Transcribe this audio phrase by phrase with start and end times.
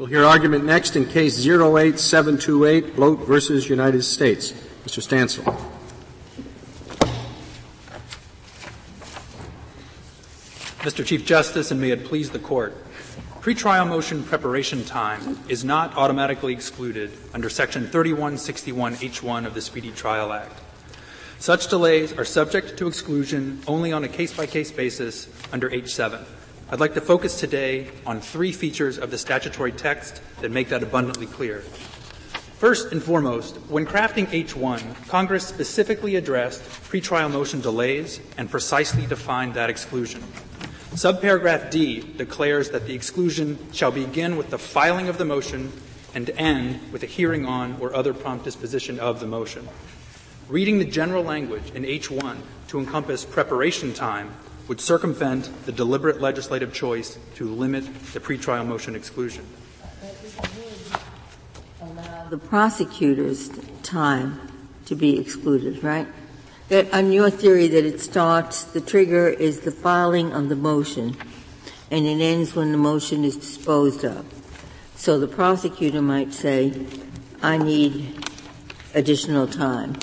[0.00, 4.52] We'll hear argument next in case 08728, Bloate versus United States.
[4.86, 5.02] Mr.
[5.06, 5.44] Stancil.
[10.78, 11.04] Mr.
[11.04, 12.74] Chief Justice, and may it please the Court.
[13.40, 20.32] Pretrial motion preparation time is not automatically excluded under Section 3161H1 of the Speedy Trial
[20.32, 20.58] Act.
[21.38, 26.24] Such delays are subject to exclusion only on a case by case basis under H7.
[26.72, 30.84] I'd like to focus today on three features of the statutory text that make that
[30.84, 31.62] abundantly clear.
[32.58, 39.54] First and foremost, when crafting H1, Congress specifically addressed pretrial motion delays and precisely defined
[39.54, 40.22] that exclusion.
[40.92, 45.72] Subparagraph D declares that the exclusion shall begin with the filing of the motion
[46.14, 49.68] and end with a hearing on or other prompt disposition of the motion.
[50.48, 52.36] Reading the general language in H1
[52.68, 54.32] to encompass preparation time
[54.70, 59.44] would circumvent the deliberate legislative choice to limit the pretrial motion exclusion.
[62.30, 63.50] The prosecutor's
[63.82, 64.40] time
[64.86, 66.06] to be excluded, right?
[66.70, 71.16] that on your theory that it starts, the trigger is the filing of the motion,
[71.90, 74.24] and it ends when the motion is disposed of.
[74.94, 76.86] So the prosecutor might say,
[77.42, 78.24] I need
[78.94, 79.96] additional time.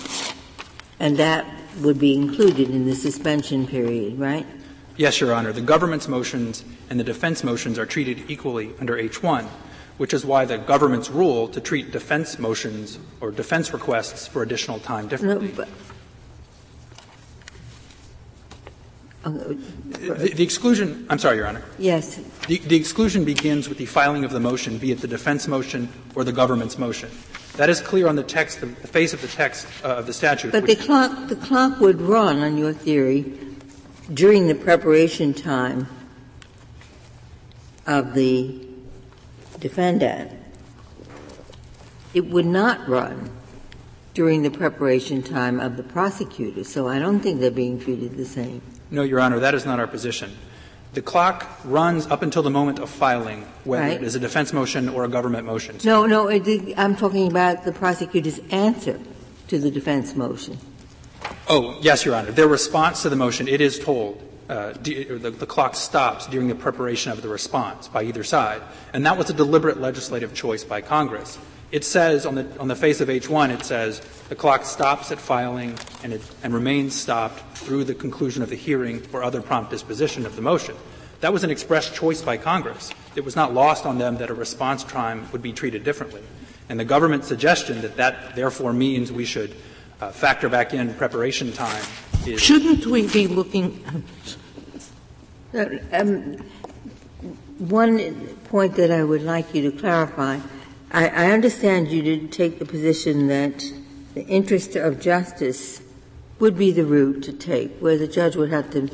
[1.00, 1.46] And that
[1.80, 4.46] would be included in the suspension period, right?
[4.98, 5.54] Yes, Your Honor.
[5.54, 9.46] The government's motions and the defense motions are treated equally under H1,
[9.98, 14.80] which is why the government's rule to treat defense motions or defense requests for additional
[14.80, 15.54] time differently.
[15.56, 15.68] No,
[19.26, 21.64] the, the, exclusion, I'm sorry, Your Honor.
[21.78, 22.16] Yes.
[22.48, 25.90] The, the, exclusion begins with the filing of the motion, be it the defense motion
[26.16, 27.10] or the government's motion.
[27.58, 30.14] That is clear on the text, the, the face of the text uh, of the
[30.14, 30.54] statute.
[30.54, 33.22] But the clock, the clock would run, on your theory,
[34.14, 35.88] during the preparation time
[37.86, 38.60] of the
[39.60, 40.32] defendant.
[42.14, 43.30] It would not run
[44.14, 46.64] during the preparation time of the prosecutor.
[46.64, 48.62] So I don't think they're being treated the same.
[48.90, 50.36] No, Your Honor, that is not our position.
[50.94, 54.02] The clock runs up until the moment of filing, whether right.
[54.02, 55.78] it is a defense motion or a government motion.
[55.84, 59.00] No, no, I'm talking about the prosecutor's answer
[59.50, 60.58] to the defense motion.
[61.50, 62.32] Oh, yes, Your Honor.
[62.32, 66.56] Their response to the motion, it is told, uh, the, the, clock stops during the
[66.56, 68.62] preparation of the response by either side.
[68.94, 71.38] And that was a deliberate legislative choice by Congress.
[71.72, 75.20] It says on the, on the face of H1, it says the clock stops at
[75.20, 79.72] filing and, it, and remains stopped through the conclusion of the hearing or other prompt
[79.72, 80.76] disposition of the motion.
[81.22, 82.92] That was an express choice by Congress.
[83.16, 86.22] It was not lost on them that a response time would be treated differently.
[86.70, 89.56] And the government's suggestion that that therefore means we should
[90.02, 91.84] uh, factor back in preparation time
[92.26, 92.42] is.
[92.42, 93.84] Shouldn't we be looking.
[95.54, 96.38] Uh, um,
[97.58, 98.14] one
[98.50, 100.40] point that I would like you to clarify
[100.92, 103.60] I, I understand you did take the position that
[104.14, 105.82] the interest of justice
[106.40, 108.90] would be the route to take, where the judge would have to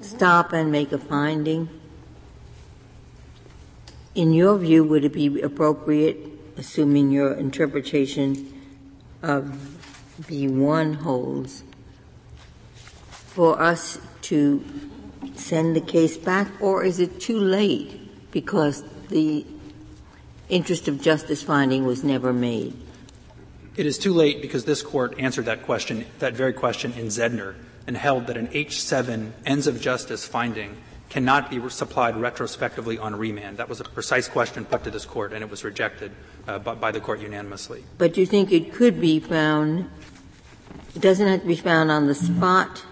[0.00, 1.68] stop and make a finding.
[4.14, 6.16] In your view, would it be appropriate,
[6.56, 8.52] assuming your interpretation
[9.22, 9.79] of
[10.20, 11.64] B1 holds,
[13.10, 14.64] for us to
[15.34, 19.46] send the case back, or is it too late because the
[20.48, 22.76] interest of justice finding was never made?
[23.76, 27.54] It is too late because this court answered that question, that very question in Zedner,
[27.86, 30.76] and held that an H7 ends of justice finding
[31.08, 33.58] cannot be supplied retrospectively on remand.
[33.58, 36.12] That was a precise question put to this court, and it was rejected
[36.46, 37.84] uh, by, by the court unanimously.
[37.98, 39.90] But you think it could be found?
[40.94, 42.84] It doesn't have to be found on the spot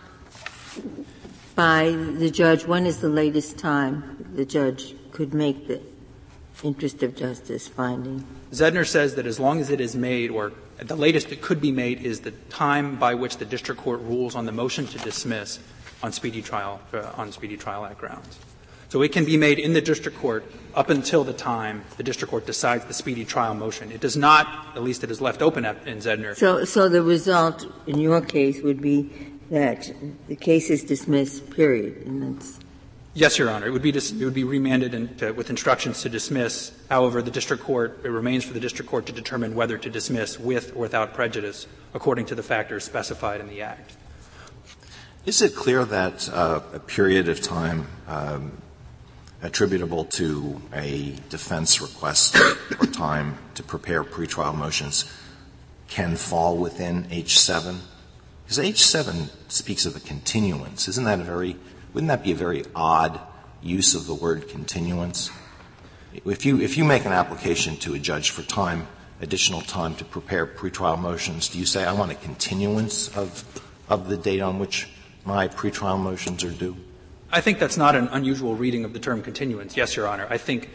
[1.55, 2.65] by the judge.
[2.65, 5.81] When is the latest time the judge could make the
[6.63, 8.25] interest of justice finding?
[8.53, 11.73] Zedner says that as long as it is made, or the latest it could be
[11.73, 15.59] made, is the time by which the district court rules on the motion to dismiss
[16.03, 18.39] on speedy trial uh, on speedy trial act grounds.
[18.89, 22.31] So it can be made in the district court up until the time the district
[22.31, 23.93] court decides the speedy trial motion.
[23.93, 26.35] It does not, at least it is left open at, in Zedner.
[26.37, 29.11] So, so the result in your case would be
[29.51, 29.91] that
[30.29, 32.59] the case is dismissed, period, and that's
[33.15, 33.67] Yes, Your Honor.
[33.67, 36.71] It would be, dis- it would be remanded to, with instructions to dismiss.
[36.89, 40.39] However, the district court, it remains for the district court to determine whether to dismiss
[40.39, 43.97] with or without prejudice according to the factors specified in the Act.
[45.27, 48.53] Is it clear that uh, a period of time um,
[49.43, 52.37] attributable to a defense request
[52.81, 55.11] or time to prepare pretrial motions
[55.89, 57.79] can fall within H7?
[58.45, 60.89] Because H7 speaks of a continuance.
[60.89, 61.57] Isn't that a very
[61.95, 63.19] wouldn't that be a very odd
[63.63, 65.31] use of the word continuance?
[66.25, 68.87] If you, if you make an application to a judge for time,
[69.21, 73.45] additional time to prepare pretrial motions, do you say, I want a continuance of,
[73.89, 74.89] of the date on which
[75.25, 76.77] my pretrial motions are due?
[77.31, 80.27] I think that's not an unusual reading of the term continuance, yes, Your Honor.
[80.31, 80.71] I think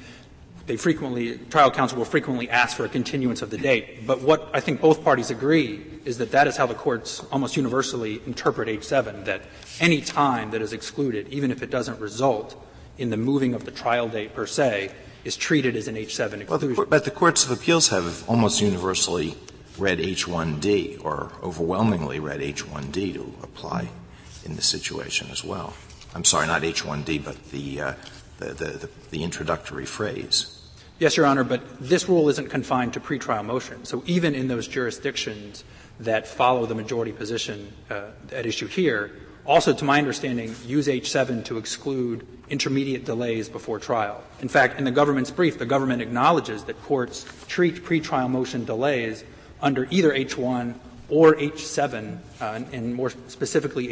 [0.67, 4.05] they frequently, trial counsel will frequently ask for a continuance of the date.
[4.05, 7.57] But what I think both parties agree is that that is how the courts almost
[7.57, 9.41] universally interpret H-7, that
[9.79, 12.55] any time that is excluded, even if it doesn't result
[12.97, 14.91] in the moving of the trial date per se,
[15.23, 16.75] is treated as an H-7 exclusion.
[16.75, 19.35] Well, but the courts of appeals have almost universally
[19.77, 23.89] read H-1D, or overwhelmingly read H-1D to apply
[24.45, 25.73] in this situation as well.
[26.15, 27.93] I'm sorry, not H-1D, but the, uh,
[28.37, 30.59] the, the, the introductory phrase.
[30.99, 33.89] Yes, Your Honor, but this rule isn't confined to pretrial motions.
[33.89, 35.63] So even in those jurisdictions
[35.99, 39.11] that follow the majority position uh, at issue here,
[39.45, 44.23] also, to my understanding, use H-7 to exclude intermediate delays before trial.
[44.39, 49.25] In fact, in the government's brief, the government acknowledges that courts treat pretrial motion delays
[49.61, 50.75] under either H-1
[51.09, 53.91] or H-7, uh, and more specifically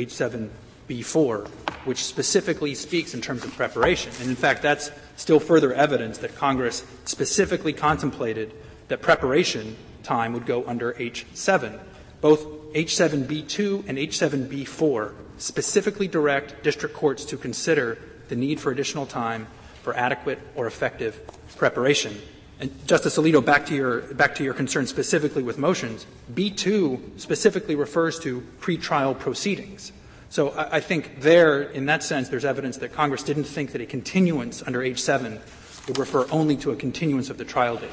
[0.90, 1.48] H-7B4,
[1.86, 4.12] which specifically speaks in terms of preparation.
[4.20, 8.54] And in fact, that's still further evidence that Congress specifically contemplated
[8.88, 11.80] that preparation time would go under H-7.
[12.22, 17.98] Both H-7B2 and H-7B4 specifically direct district courts to consider
[18.30, 19.48] the need for additional time
[19.82, 21.20] for adequate or effective
[21.58, 22.16] preparation.
[22.60, 27.74] And Justice Alito, back to your back to your concern specifically with motions, B2 specifically
[27.74, 29.92] refers to pretrial proceedings.
[30.32, 33.86] So I, think there, in that sense, there's evidence that Congress didn't think that a
[33.86, 35.42] continuance under H7
[35.90, 37.90] would refer only to a continuance of the trial date.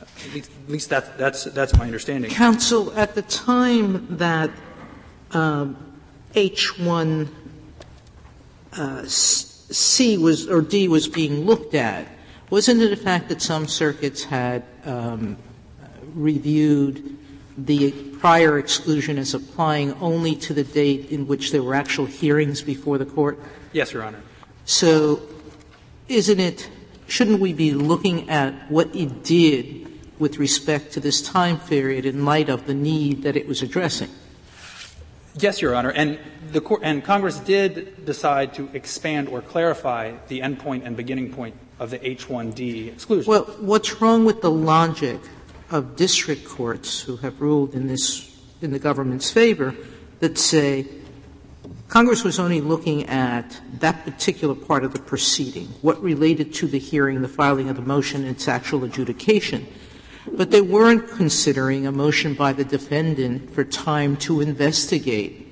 [0.00, 2.30] At least, at least that, that's that's my understanding.
[2.30, 4.50] Counsel, at the time that
[5.32, 5.76] um,
[6.32, 7.28] H1
[8.72, 9.02] uh,
[10.22, 12.08] was or D was being looked at,
[12.48, 15.36] wasn't it a fact that some circuits had um,
[16.14, 17.18] reviewed
[17.66, 17.90] the
[18.20, 22.98] prior exclusion as applying only to the date in which there were actual hearings before
[22.98, 23.38] the court?
[23.72, 24.22] Yes, Your Honor.
[24.64, 25.22] So,
[26.08, 26.70] isn't it?
[27.08, 29.86] Shouldn't we be looking at what it did
[30.18, 34.10] with respect to this time period in light of the need that it was addressing?
[35.34, 35.90] Yes, Your Honor.
[35.90, 36.18] And,
[36.50, 41.90] the, and Congress did decide to expand or clarify the endpoint and beginning point of
[41.90, 43.30] the H-1D exclusion.
[43.30, 45.20] Well, what's wrong with the logic
[45.70, 49.74] of district courts who have ruled in this, in the government's favor
[50.20, 50.86] that say
[51.88, 56.78] Congress was only looking at that particular part of the proceeding, what related to the
[56.78, 59.66] hearing, the filing of the motion, its actual adjudication.
[60.30, 65.46] But they weren't considering a motion by the defendant for time to investigate.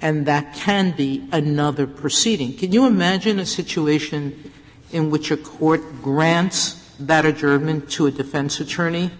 [0.00, 2.56] And that can be another proceeding.
[2.56, 4.52] Can you imagine a situation
[4.90, 9.10] in which a court grants that adjournment to a defense attorney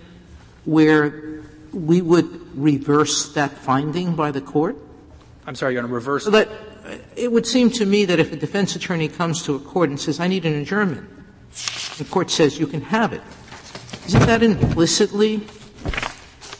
[0.64, 1.42] where
[1.72, 4.76] we would reverse that finding by the court?
[5.46, 6.28] I'm sorry, Your Honor, reverse?
[6.28, 6.50] But
[7.16, 10.00] it would seem to me that if a defense attorney comes to a court and
[10.00, 11.08] says, I need an adjournment,
[11.98, 13.22] the court says you can have it.
[14.06, 15.46] Isn't that implicitly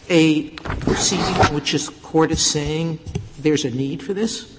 [0.08, 2.98] a proceeding in which the court is saying
[3.38, 4.58] there's a need for this?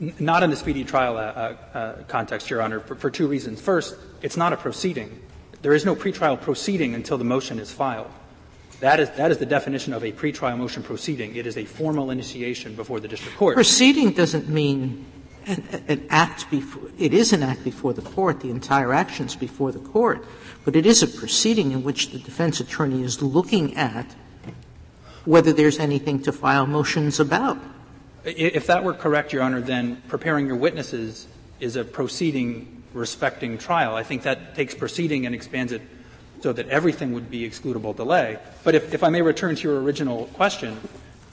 [0.00, 3.60] Not in the speedy trial uh, uh, uh, context, Your Honor, for, for, two reasons.
[3.60, 5.20] First, it's not a proceeding.
[5.62, 8.10] There is no pretrial proceeding until the motion is filed.
[8.80, 11.34] That is, that is the definition of a pretrial motion proceeding.
[11.34, 13.56] It is a formal initiation before the district court.
[13.56, 15.04] Proceeding doesn't mean
[15.46, 18.40] an, an act before, it is an act before the court.
[18.40, 20.24] The entire action is before the court
[20.64, 24.14] but it is a proceeding in which the defense attorney is looking at
[25.24, 27.58] whether there's anything to file motions about.
[28.24, 31.26] If that were correct, Your Honor, then preparing your witnesses
[31.60, 33.94] is a proceeding respecting trial.
[33.94, 35.80] I think that takes proceeding and expands it
[36.40, 38.38] so that everything would be excludable delay.
[38.64, 40.78] But if, if I may return to your original question,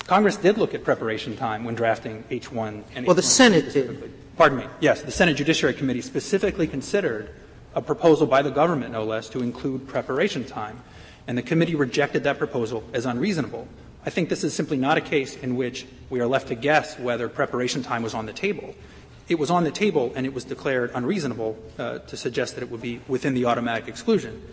[0.08, 4.14] Congress did look at preparation time when drafting H1 and Well, H1 the Senate did.
[4.38, 4.66] Pardon me.
[4.80, 7.30] Yes, the Senate Judiciary Committee specifically considered
[7.74, 10.82] a proposal by the government, no less, to include preparation time.
[11.28, 13.68] And the committee rejected that proposal as unreasonable.
[14.06, 17.00] I think this is simply not a case in which we are left to guess
[17.00, 18.76] whether preparation time was on the table.
[19.28, 22.70] It was on the table and it was declared unreasonable uh, to suggest that it
[22.70, 24.44] would be within the automatic exclusion.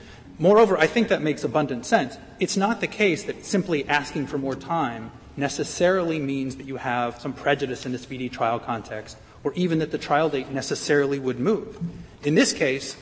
[0.42, 2.18] Moreover, I think that makes abundant sense.
[2.40, 7.20] It's not the case that simply asking for more time necessarily means that you have
[7.20, 11.38] some prejudice in the speedy trial context or even that the trial date necessarily would
[11.38, 11.78] move.
[12.25, 12.96] In this case,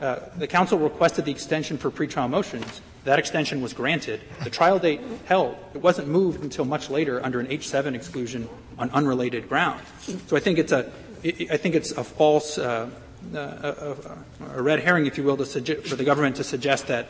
[0.00, 2.80] uh, the counsel requested the extension for pretrial motions.
[3.04, 4.22] That extension was granted.
[4.42, 5.58] The trial date held.
[5.74, 9.82] It wasn't moved until much later under an H-7 exclusion on unrelated grounds.
[10.26, 10.90] So I think it's a,
[11.22, 12.88] I think it's a false uh,
[13.34, 17.08] a, a, a red herring, if you will, suggest, for the government to suggest that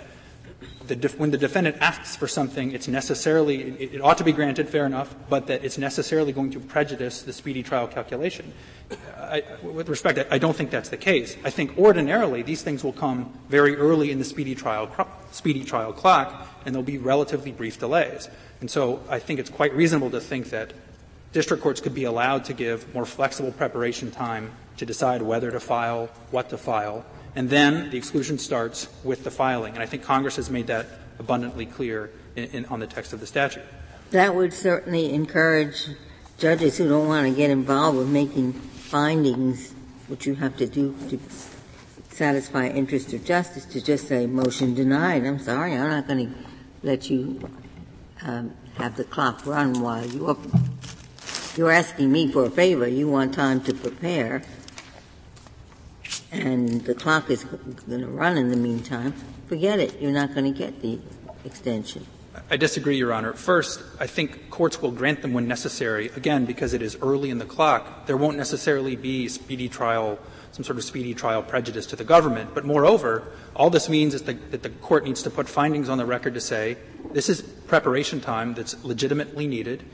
[0.88, 4.32] the def, when the defendant asks for something, it's necessarily, it, it, ought to be
[4.32, 8.52] granted, fair enough, but that it's necessarily going to prejudice the speedy trial calculation.
[9.16, 11.36] I, with respect, I, I don't think that's the case.
[11.44, 14.90] I think ordinarily these things will come very early in the speedy trial,
[15.30, 18.28] speedy trial clock, and there'll be relatively brief delays.
[18.60, 20.72] And so I think it's quite reasonable to think that
[21.32, 25.60] district courts could be allowed to give more flexible preparation time to decide whether to
[25.60, 27.04] file, what to file,
[27.36, 29.74] and then the exclusion starts with the filing.
[29.74, 30.86] And I think Congress has made that
[31.18, 33.64] abundantly clear in, in, on the text of the statute.
[34.10, 35.88] That would certainly encourage
[36.38, 39.72] judges who don't want to get involved with making findings,
[40.06, 41.20] which you have to do to
[42.10, 45.24] satisfy interest of justice, to just say motion denied.
[45.26, 46.34] I'm sorry, I'm not going to
[46.82, 47.48] let you
[48.22, 50.36] um, have the clock run while you're
[51.56, 52.86] you're asking me for a favor.
[52.86, 54.42] You want time to prepare,
[56.32, 59.12] and the clock is going to run in the meantime.
[59.46, 60.00] Forget it.
[60.00, 60.98] You're not going to get the
[61.44, 62.06] extension.
[62.50, 63.32] I disagree, Your Honor.
[63.32, 66.08] First, I think courts will grant them when necessary.
[66.14, 70.18] Again, because it is early in the clock, there won't necessarily be speedy trial,
[70.52, 72.54] some sort of speedy trial prejudice to the government.
[72.54, 76.06] But moreover, all this means is that the court needs to put findings on the
[76.06, 76.76] record to say
[77.12, 79.84] this is preparation time that's legitimately needed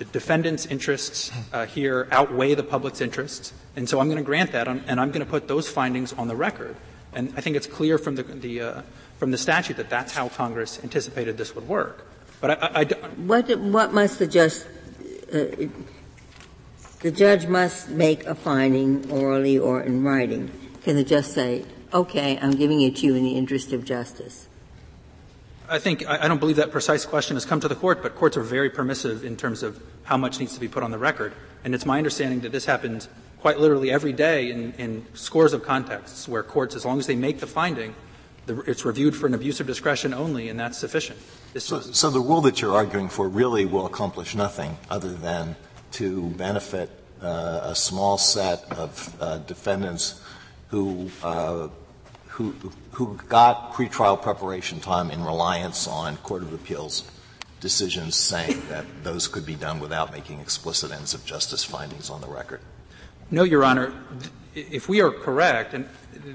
[0.00, 4.52] the defendant's interests uh, here outweigh the public's interests, and so I'm going to grant
[4.52, 6.74] that, and I'm going to put those findings on the record.
[7.12, 8.82] And I think it's clear from the, the uh,
[9.18, 12.06] from the statute that that's how Congress anticipated this would work.
[12.40, 12.84] But I, I, I
[13.26, 14.54] what what must the judge
[15.34, 15.68] uh,
[17.00, 20.50] the judge must make a finding orally or in writing.
[20.82, 24.48] Can the judge say, "Okay, I'm giving it to you in the interest of justice"?
[25.70, 28.36] I think I don't believe that precise question has come to the court, but courts
[28.36, 31.32] are very permissive in terms of how much needs to be put on the record.
[31.62, 33.08] And it's my understanding that this happens
[33.40, 37.14] quite literally every day in, in scores of contexts where courts, as long as they
[37.14, 37.94] make the finding,
[38.46, 41.20] the, it's reviewed for an abuse of discretion only, and that's sufficient.
[41.56, 45.54] So, so, the rule that you're arguing for really will accomplish nothing other than
[45.92, 46.90] to benefit
[47.22, 50.20] uh, a small set of uh, defendants
[50.68, 51.68] who uh,
[52.40, 57.06] who, who got pretrial preparation time in reliance on Court of Appeals
[57.60, 62.22] decisions saying that those could be done without making explicit ends of justice findings on
[62.22, 62.62] the record?
[63.30, 63.92] No, Your Honor.
[64.54, 65.86] If we are correct, and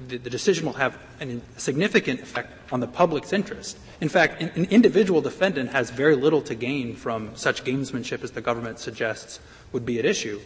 [0.08, 3.78] the, decision will have a significant effect on the public's interest.
[4.00, 8.42] In fact, an individual defendant has very little to gain from such gamesmanship as the
[8.42, 9.40] government suggests
[9.72, 10.40] would be at issue.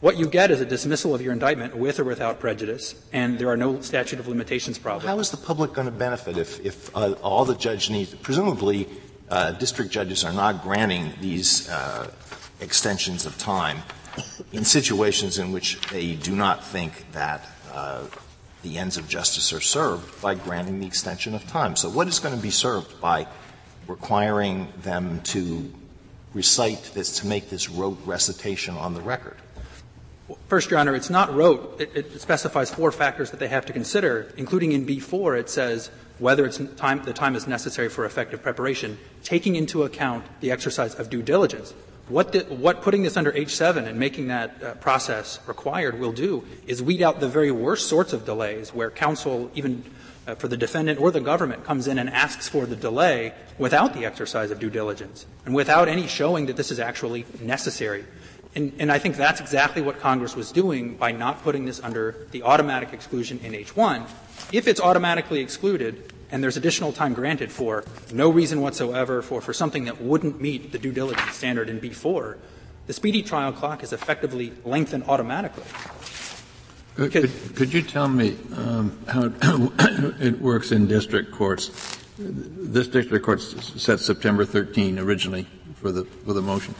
[0.00, 3.48] What you get is a dismissal of your indictment with or without prejudice, and there
[3.48, 5.08] are no statute of limitations problems.
[5.08, 8.88] How is the public going to benefit if, if uh, all the judge needs, presumably
[9.28, 12.08] uh, district judges are not granting these uh,
[12.60, 13.82] extensions of time
[14.52, 18.04] in situations in which they do not think that uh,
[18.62, 21.74] the ends of justice are served by granting the extension of time.
[21.74, 23.26] So what is going to be served by
[23.88, 25.72] requiring them to
[26.34, 29.36] recite this, to make this rote recitation on the record?
[30.48, 31.80] First, Your Honor, it's not rote.
[31.80, 35.90] It, it, specifies four factors that they have to consider, including in B4, it says
[36.18, 40.94] whether it's time, the time is necessary for effective preparation, taking into account the exercise
[40.96, 41.72] of due diligence.
[42.08, 46.44] What, the, what putting this under H7 and making that uh, process required will do
[46.66, 49.84] is weed out the very worst sorts of delays where counsel, even
[50.26, 53.92] uh, for the defendant or the government, comes in and asks for the delay without
[53.92, 58.04] the exercise of due diligence and without any showing that this is actually necessary.
[58.54, 62.26] And, and, I think that's exactly what Congress was doing by not putting this under
[62.30, 64.08] the automatic exclusion in H1.
[64.52, 69.52] If it's automatically excluded and there's additional time granted for no reason whatsoever for, for
[69.52, 72.36] something that wouldn't meet the due diligence standard in B4,
[72.86, 75.64] the speedy trial clock is effectively lengthened automatically.
[76.96, 79.30] Could, could, could you tell me um, how
[80.20, 81.98] it works in district courts?
[82.18, 86.74] This district court set September 13 originally for the for the motion.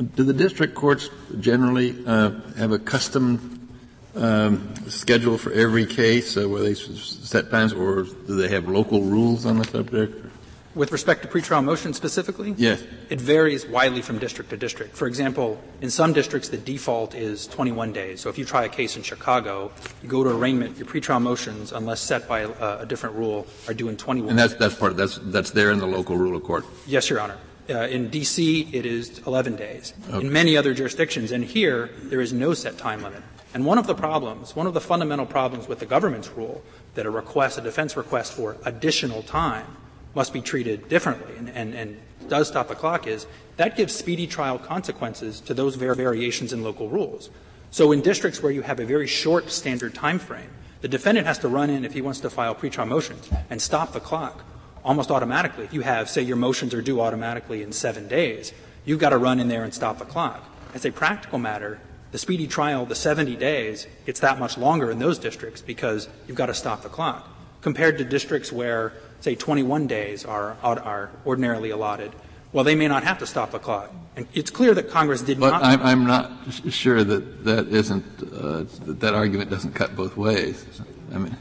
[0.00, 3.68] Do the district courts generally uh, have a custom
[4.14, 9.02] um, schedule for every case uh, where they set times, or do they have local
[9.02, 10.26] rules on the subject?
[10.74, 12.54] With respect to pretrial motions specifically?
[12.56, 12.82] Yes.
[13.08, 14.96] It varies widely from district to district.
[14.96, 18.20] For example, in some districts the default is 21 days.
[18.20, 21.72] So if you try a case in Chicago, you go to arraignment, your pretrial motions,
[21.72, 24.92] unless set by a, a different rule, are due in 21 And that's, that's part
[24.92, 26.64] of, that's, that's there in the local rule of court?
[26.86, 27.36] Yes, Your Honor.
[27.70, 29.94] Uh, in D.C., it is 11 days.
[30.08, 30.26] Okay.
[30.26, 33.22] In many other jurisdictions, and here, there is no set time limit.
[33.54, 36.62] And one of the problems, one of the fundamental problems with the government's rule,
[36.94, 39.76] that a request, a defense request for additional time
[40.14, 44.26] must be treated differently and, and, and does stop the clock is that gives speedy
[44.26, 47.30] trial consequences to those variations in local rules.
[47.70, 50.50] So in districts where you have a very short standard time frame,
[50.80, 53.92] The defendant has to run in if he wants to file pretrial motions and stop
[53.92, 54.44] the clock
[54.84, 55.64] almost automatically.
[55.64, 58.52] If you have, say, your motions are due automatically in seven days,
[58.84, 60.44] you've got to run in there and stop the clock.
[60.74, 61.80] As a practical matter,
[62.12, 66.36] the speedy trial, the 70 days, it's that much longer in those districts because you've
[66.36, 67.28] got to stop the clock,
[67.60, 72.12] compared to districts where, say, 21 days are, are ordinarily allotted.
[72.52, 73.92] Well, they may not have to stop the clock.
[74.16, 75.62] And it's clear that Congress did but not.
[75.62, 76.32] I'm, I'm not
[76.68, 80.66] sure that that isn't, uh, that argument doesn't cut both ways.
[81.14, 81.36] I mean,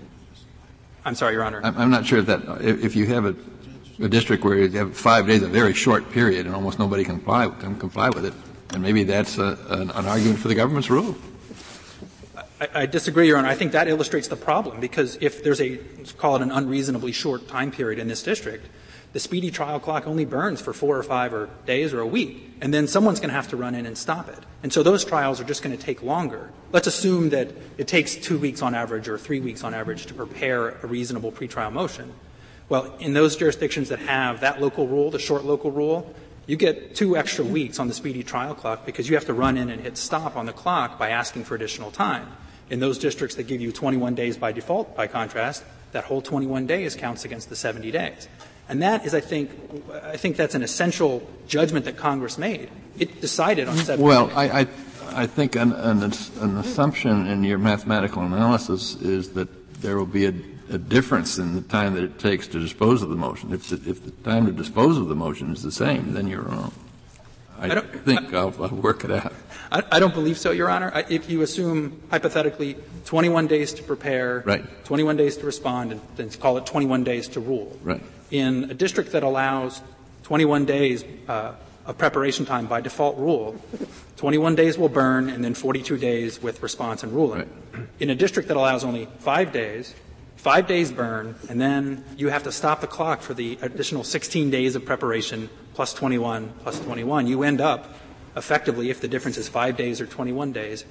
[1.06, 1.62] I'm sorry, Your Honor.
[1.64, 3.36] I'm, not sure that uh, if you have a,
[4.08, 7.48] district where you have five days, a very short period, and almost nobody can comply,
[8.10, 8.34] with it,
[8.70, 11.16] then maybe that's an, an argument for the government's rule.
[12.62, 13.48] I, I, disagree, Your Honor.
[13.48, 17.12] I think that illustrates the problem because if there's a, let's call it an unreasonably
[17.12, 18.68] short time period in this district,
[19.12, 22.54] the speedy trial clock only burns for four or five or days or a week,
[22.62, 24.38] and then someone's going to have to run in and stop it.
[24.62, 26.52] And so those trials are just going to take longer.
[26.72, 30.14] Let's assume that it takes two weeks on average or three weeks on average to
[30.14, 32.14] prepare a reasonable pretrial motion.
[32.68, 36.14] Well, in those jurisdictions that have that local rule, the short local rule,
[36.46, 39.58] you get two extra weeks on the speedy trial clock because you have to run
[39.58, 42.28] in and hit stop on the clock by asking for additional time.
[42.70, 46.68] In those districts that give you 21 days by default, by contrast, that whole 21
[46.68, 48.28] days counts against the 70 days.
[48.70, 49.50] And that is, I think,
[50.04, 52.70] I think that's an essential judgment that Congress made.
[53.00, 54.06] It decided on seven.
[54.06, 54.68] Well, I, I,
[55.12, 60.26] I think an, an, an, assumption in your mathematical analysis is that there will be
[60.26, 60.34] a,
[60.70, 63.54] a, difference in the time that it takes to dispose of the motion.
[63.54, 66.44] If the, if the time to dispose of the motion is the same, then you're
[66.44, 66.72] wrong.
[67.58, 69.34] I, I think I, will work it out.
[69.72, 70.92] I, I, don't believe so, Your Honor.
[71.10, 74.64] if you assume hypothetically 21 days to prepare, right.
[74.86, 77.76] 21 days to respond, and then call it 21 days to rule.
[77.82, 79.82] Right in a district that allows
[80.24, 81.54] 21 days uh,
[81.86, 83.60] of preparation time by default rule,
[84.18, 87.50] 21 days will burn and then 42 days with response and ruling.
[87.74, 87.88] Right.
[88.00, 89.96] In a district that allows only five days,
[90.36, 94.50] five days burn, and then you have to stop the clock for the additional 16
[94.50, 97.28] days of preparation plus 21 plus 21.
[97.28, 97.96] You end up
[98.36, 100.86] effectively, if the difference is five days or 21 days,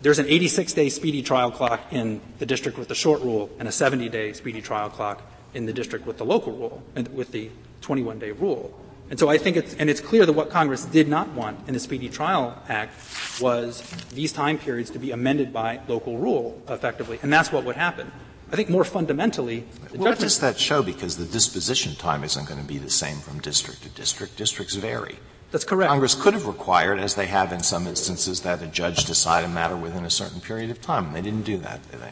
[0.00, 3.68] there's an 86 day speedy trial clock in the district with the short rule and
[3.68, 5.22] a 70 day speedy trial clock
[5.54, 8.78] in the district with the local rule and with the 21 day rule.
[9.10, 11.74] And so I think it's, and it's clear that what Congress did not want in
[11.74, 12.94] the Speedy Trial Act
[13.40, 17.76] was these time periods to be amended by local rule effectively, and that's what would
[17.76, 18.10] happen.
[18.50, 19.64] I think more fundamentally,
[19.94, 20.82] what does that show?
[20.82, 24.36] Because the disposition time isn't going to be the same from district to district.
[24.36, 25.16] Districts vary.
[25.50, 25.88] That's correct.
[25.88, 29.48] Congress could have required, as they have in some instances, that a judge decide a
[29.48, 31.12] matter within a certain period of time.
[31.12, 32.10] They didn't do that, did they?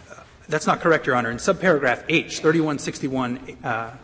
[0.52, 1.30] That's not correct, Your Honor.
[1.30, 3.94] In subparagraph H, 3161 uh, uh,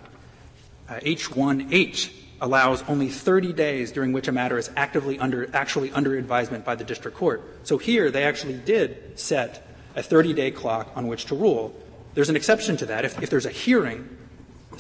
[0.89, 6.65] H1H allows only 30 days during which a matter is actively under, actually under advisement
[6.65, 7.43] by the district court.
[7.65, 11.79] So here they actually did set a 30 day clock on which to rule.
[12.15, 13.05] There's an exception to that.
[13.05, 14.09] If, if there's a hearing,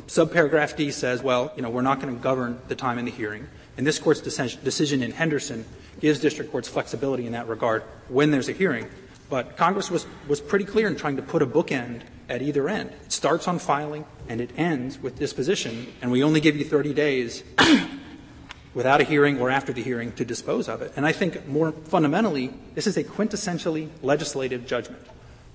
[0.06, 3.10] subparagraph D says, well, you know, we're not going to govern the time in the
[3.10, 3.46] hearing.
[3.76, 5.66] And this court's decision in Henderson
[6.00, 8.88] gives district courts flexibility in that regard when there's a hearing.
[9.30, 12.90] But Congress was, was pretty clear in trying to put a bookend at either end.
[13.04, 16.94] It starts on filing and it ends with disposition, and we only give you 30
[16.94, 17.42] days
[18.74, 20.92] without a hearing or after the hearing to dispose of it.
[20.96, 25.04] And I think more fundamentally, this is a quintessentially legislative judgment.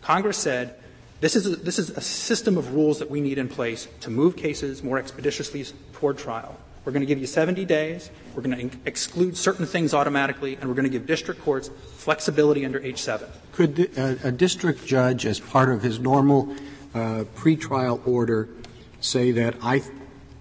[0.02, 0.76] Congress said,
[1.22, 4.10] this is, a, this is a system of rules that we need in place to
[4.10, 6.58] move cases more expeditiously toward trial.
[6.86, 8.10] We're going to give you 70 days.
[8.36, 12.66] We're going to exclude certain things automatically, and we're going to give district courts flexibility
[12.66, 13.26] under H7.
[13.54, 16.54] Could a, a district judge, as part of his normal
[16.94, 18.50] uh, pretrial order,
[19.00, 19.82] say that I,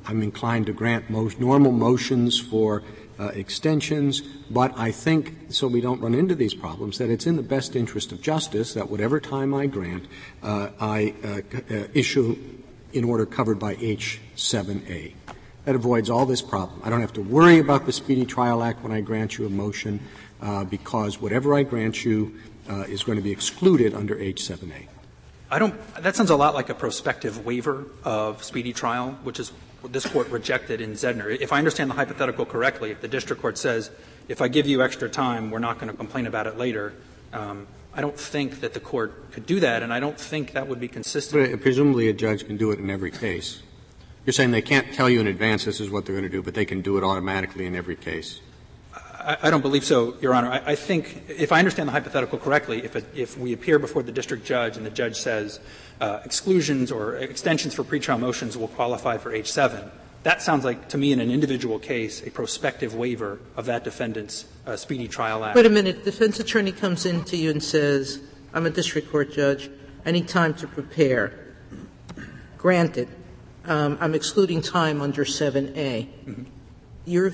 [0.06, 2.82] I'm inclined to grant most normal motions for
[3.20, 7.36] uh, extensions, but I think, so we don't run into these problems, that it's in
[7.36, 10.06] the best interest of justice that whatever time I grant,
[10.42, 12.36] uh, I uh, uh, issue
[12.92, 15.12] in order covered by H7A.
[15.64, 16.80] That avoids all this problem.
[16.82, 19.50] I don't have to worry about the Speedy Trial Act when I grant you a
[19.50, 20.00] motion
[20.40, 22.34] uh, because whatever I grant you
[22.68, 24.88] uh, is going to be excluded under H7A.
[25.50, 25.74] I don't.
[26.02, 30.06] That sounds a lot like a prospective waiver of speedy trial, which is what this
[30.06, 31.36] court rejected in Zedner.
[31.40, 33.90] If I understand the hypothetical correctly, if the district court says,
[34.28, 36.94] if I give you extra time, we're not going to complain about it later,
[37.32, 40.66] um, I don't think that the court could do that, and I don't think that
[40.68, 41.50] would be consistent.
[41.50, 43.62] But presumably a judge can do it in every case.
[44.24, 46.42] You're saying they can't tell you in advance this is what they're going to do,
[46.42, 48.40] but they can do it automatically in every case?
[48.94, 50.50] I, I don't believe so, Your Honor.
[50.50, 54.02] I, I, think, if I understand the hypothetical correctly, if, it, if we appear before
[54.02, 55.58] the district judge and the judge says
[56.00, 59.90] uh, exclusions or extensions for pretrial motions will qualify for H7,
[60.22, 64.44] that sounds like, to me, in an individual case, a prospective waiver of that defendant's
[64.66, 65.56] uh, speedy trial act.
[65.56, 66.04] Wait a minute.
[66.04, 68.20] Defense attorney comes in to you and says,
[68.54, 69.68] I'm a district court judge.
[70.04, 71.38] any time to prepare,
[72.56, 73.08] granted,
[73.66, 75.72] um, I'm excluding time under 7A.
[75.74, 76.42] Mm-hmm.
[77.04, 77.32] You're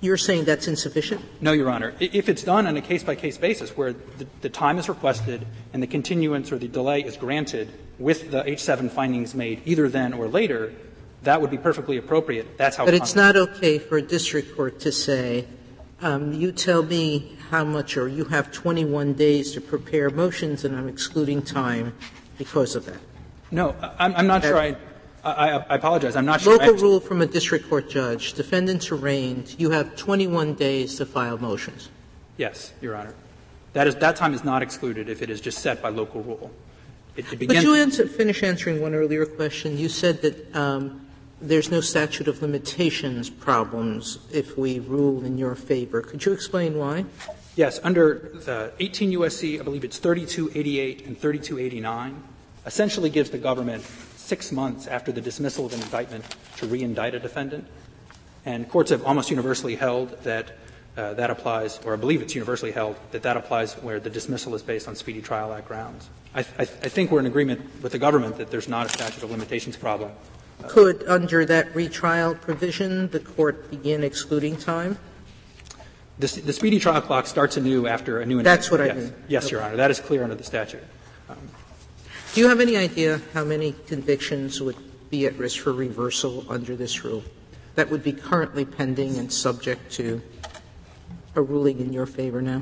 [0.00, 1.22] you're saying that's insufficient?
[1.40, 1.94] No, Your Honor.
[1.98, 5.46] If it's done on a case by case basis where the, the, time is requested
[5.72, 10.12] and the continuance or the delay is granted with the H7 findings made either then
[10.12, 10.74] or later,
[11.22, 12.58] that would be perfectly appropriate.
[12.58, 15.46] That's how But it's not okay for a district court to say,
[16.02, 20.76] um, you tell me how much, or you have 21 days to prepare motions, and
[20.76, 21.94] I'm excluding time
[22.36, 22.98] because of that.
[23.50, 24.76] No, I'm, I'm not that, sure I
[25.24, 26.16] I, I, apologize.
[26.16, 26.58] I'm not sure.
[26.58, 28.34] Local rule from a district court judge.
[28.34, 29.54] Defendants arraigned.
[29.58, 31.88] You have 21 days to file motions.
[32.36, 33.14] Yes, Your Honor.
[33.72, 36.50] That is that time is not excluded if it is just set by local rule.
[37.16, 39.78] It, it but you answer, finish answering one earlier question.
[39.78, 41.06] You said that um,
[41.40, 46.02] there's no statute of limitations problems if we rule in your favor.
[46.02, 47.04] Could you explain why?
[47.56, 52.22] Yes, under the 18 U.S.C., I believe it's 3288 and 3289,
[52.66, 53.84] essentially gives the government
[54.24, 56.24] six months after the dismissal of an indictment
[56.56, 57.66] to re-indict a defendant.
[58.44, 60.52] And courts have almost universally held that
[60.96, 64.54] uh, that applies, or I believe it's universally held, that that applies where the dismissal
[64.54, 66.08] is based on Speedy Trial Act grounds.
[66.34, 68.86] I, th- I, th- I think we're in agreement with the government that there's not
[68.86, 70.12] a statute of limitations problem.
[70.62, 74.98] Uh, Could, under that retrial provision, the court begin excluding time?
[76.20, 78.44] The, the, speedy trial clock starts anew after a new indictment.
[78.44, 78.90] That's what yes.
[78.90, 79.14] I mean.
[79.26, 79.50] Yes, okay.
[79.52, 79.76] Your Honor.
[79.76, 80.84] That is clear under the statute.
[81.28, 81.36] Um,
[82.34, 84.74] do you have any idea how many convictions would
[85.08, 87.22] be at risk for reversal under this rule
[87.76, 90.20] that would be currently pending and subject to
[91.36, 92.60] a ruling in your favor now?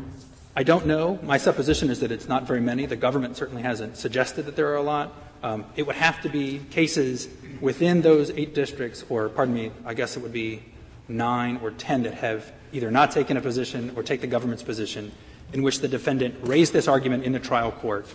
[0.54, 1.18] I don't know.
[1.22, 2.84] My supposition is that it's not very many.
[2.84, 5.14] The government certainly hasn't suggested that there are a lot.
[5.42, 7.28] Um, it would have to be cases
[7.62, 10.62] within those eight districts, or pardon me, I guess it would be
[11.08, 15.12] nine or ten that have either not taken a position or take the government's position
[15.52, 18.06] in which the defendant raised this argument in the trial court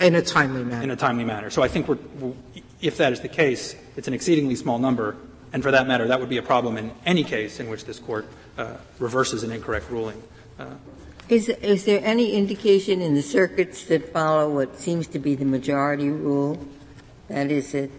[0.00, 0.82] in a timely manner.
[0.82, 1.50] In a timely manner.
[1.50, 1.98] So I think we're,
[2.80, 5.16] if that is the case, it's an exceedingly small number,
[5.52, 7.98] and for that matter, that would be a problem in any case in which this
[7.98, 8.26] court
[8.58, 10.22] uh, reverses an incorrect ruling.
[10.58, 10.66] Uh,
[11.28, 15.44] is, is there any indication in the circuits that follow what seems to be the
[15.44, 16.58] majority rule?
[17.28, 17.90] That is, that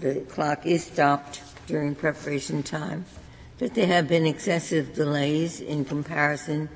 [0.00, 3.04] the clock is stopped during preparation time,
[3.58, 6.68] that there have been excessive delays in comparison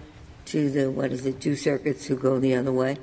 [0.47, 2.99] to the, what is it, two circuits who go the other way?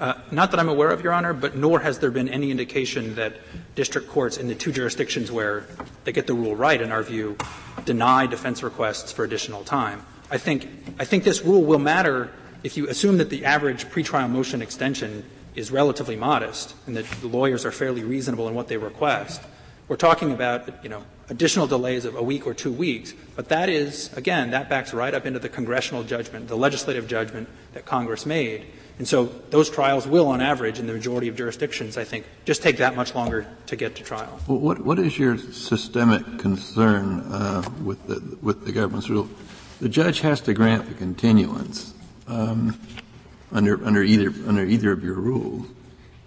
[0.00, 3.14] Uh, not that I'm aware of, Your Honor, but nor has there been any indication
[3.14, 3.34] that
[3.74, 5.66] district courts in the two jurisdictions where
[6.02, 7.36] they get the rule right, in our view,
[7.84, 10.04] deny defense requests for additional time.
[10.30, 12.30] I think, I think this rule will matter
[12.64, 17.28] if you assume that the average pretrial motion extension is relatively modest and that the
[17.28, 19.40] lawyers are fairly reasonable in what they request.
[19.86, 23.68] We're talking about, you know, additional delays of a week or two weeks, but that
[23.68, 28.24] is, again, that backs right up into the congressional judgment, the legislative judgment that Congress
[28.24, 28.66] made.
[28.98, 32.62] And so those trials will, on average, in the majority of jurisdictions, I think, just
[32.62, 34.38] take that much longer to get to trial.
[34.46, 39.28] Well, what, what is your systemic concern uh, with, the, with the government's rule?
[39.80, 41.92] The judge has to grant the continuance
[42.28, 42.78] um,
[43.52, 45.66] under, under, either, under either of your rules.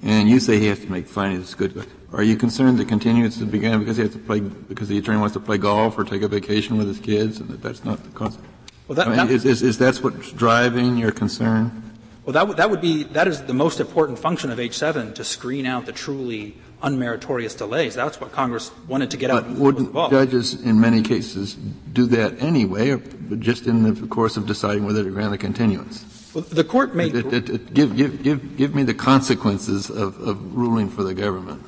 [0.04, 1.56] And you say he has to make findings.
[1.56, 1.88] Good.
[2.18, 5.20] Are you concerned the continuance is began because he has to play because the attorney
[5.20, 8.04] wants to play golf or take a vacation with his kids, and that that's not
[8.04, 8.40] the cause?
[8.88, 11.94] Well, that, I mean, that, is, is, is that what's driving your concern?
[12.26, 15.24] Well, that, w- that would be that is the most important function of H7 to
[15.24, 17.94] screen out the truly unmeritorious delays.
[17.94, 19.50] That's what Congress wanted to get but out.
[19.50, 22.98] But wouldn't judges in many cases do that anyway, or
[23.38, 26.34] just in the course of deciding whether to grant a continuance?
[26.34, 30.20] Well, the court may it, it, it, give, give, give, give me the consequences of,
[30.20, 31.64] of ruling for the government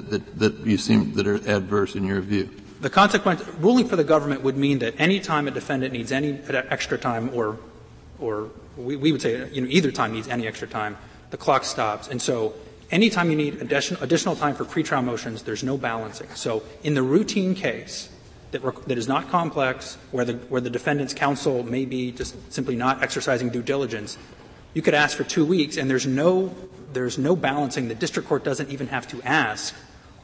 [0.00, 2.50] that, you seem that are adverse in your view.
[2.80, 6.38] The consequence ruling for the government would mean that any time a defendant needs any
[6.42, 7.58] uh, extra time or
[8.18, 10.96] or we, we would say you know, either time needs any extra time,
[11.30, 12.08] the clock stops.
[12.08, 12.54] And so
[12.90, 16.28] anytime you need additional, additional time for pretrial motions, there's no balancing.
[16.34, 18.08] So in the routine case
[18.52, 22.52] that, rec- that is not complex, where the, where the defendant's counsel may be just
[22.52, 24.16] simply not exercising due diligence,
[24.74, 26.54] you could ask for two weeks, and there's no,
[26.94, 27.88] there's no balancing.
[27.88, 29.74] The district court doesn't even have to ask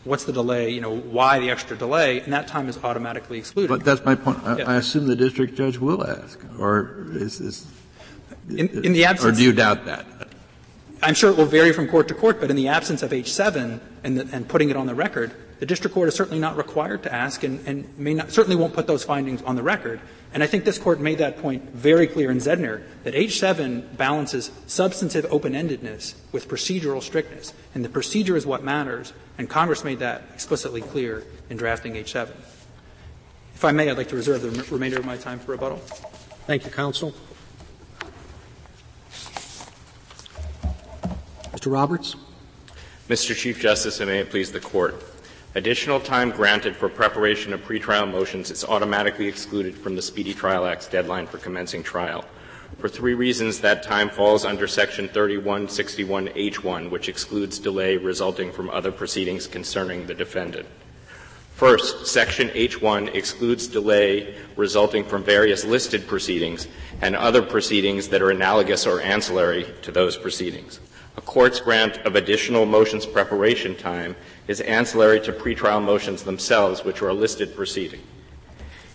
[0.05, 3.69] what's the delay, you know, why the extra delay, and that time is automatically excluded.
[3.69, 4.39] But that's my point.
[4.45, 7.67] I, I assume the district judge will ask, or is, is
[8.49, 10.07] in, in the absence, or do you doubt that?
[11.03, 13.81] I'm sure it will vary from court to court, but in the absence of H7
[14.05, 17.03] and, the, and putting it on the record, the district court is certainly not required
[17.05, 20.01] to ask and, and may not, certainly won't put those findings on the record.
[20.33, 24.53] And I think this court made that point very clear in Zedner that H7 balances
[24.67, 30.23] substantive open-endedness with procedural strictness, and the procedure is what matters, and Congress made that
[30.33, 32.31] explicitly clear in drafting H7.
[33.57, 35.79] If I may, I'd like to reserve the remainder of my time for rebuttal.
[36.47, 37.13] Thank you, counsel.
[41.53, 41.73] Mr.
[41.73, 42.15] Roberts?
[43.09, 43.37] Mr.
[43.37, 45.03] Chief Justice, and may it please the Court.
[45.57, 50.65] Additional time granted for preparation of pretrial motions is automatically excluded from the Speedy Trial
[50.65, 52.25] Act's deadline for commencing trial.
[52.79, 58.93] For three reasons, that time falls under Section 3161H1, which excludes delay resulting from other
[58.93, 60.69] proceedings concerning the defendant.
[61.57, 66.69] First, Section H1 excludes delay resulting from various listed proceedings
[67.03, 70.79] and other proceedings that are analogous or ancillary to those proceedings.
[71.17, 77.03] A court's grant of additional motions preparation time is ancillary to pretrial motions themselves, which
[77.03, 78.01] are a listed proceeding.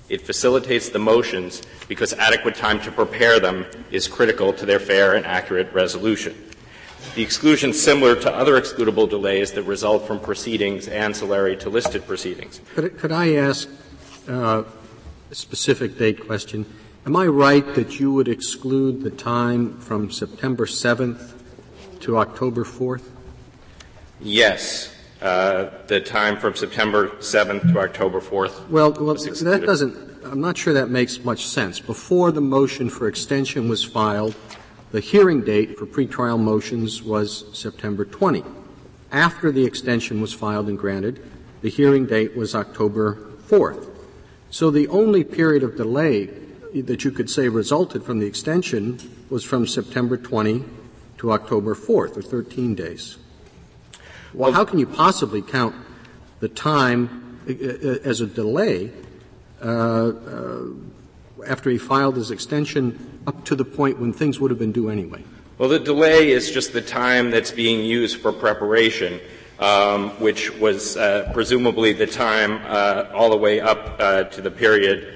[0.07, 5.15] It facilitates the motions because adequate time to prepare them is critical to their fair
[5.15, 6.35] and accurate resolution.
[7.15, 12.61] The exclusion similar to other excludable delays that result from proceedings ancillary to listed proceedings.
[12.75, 13.69] Could, could I ask
[14.27, 14.63] uh,
[15.31, 16.65] a specific date question?
[17.05, 21.34] Am I right that you would exclude the time from September 7th
[22.05, 23.03] to October 4th?
[24.21, 24.95] Yes.
[25.21, 28.69] Uh, the time from September 7th to October 4th.
[28.69, 31.79] Well, well that doesn't, I'm not sure that makes much sense.
[31.79, 34.35] Before the motion for extension was filed,
[34.91, 38.43] the hearing date for pretrial motions was September 20.
[39.11, 41.25] After the extension was filed and granted,
[41.61, 43.15] the hearing date was October
[43.47, 43.89] 4th.
[44.51, 46.29] So the only period of delay
[46.71, 48.99] that you could say resulted from the extension
[49.31, 50.63] was from September 20
[51.17, 53.17] to October 4th, or 13 days.
[54.33, 55.75] Well, how can you possibly count
[56.41, 58.91] the time uh, uh, as a delay
[59.63, 60.63] uh, uh,
[61.47, 64.89] after he filed his extension up to the point when things would have been due
[64.89, 65.23] anyway?
[65.57, 69.21] Well, the delay is just the time that's being used for preparation,
[69.59, 73.97] um, which was uh, presumably the time uh, all the way up
[74.31, 75.13] to the period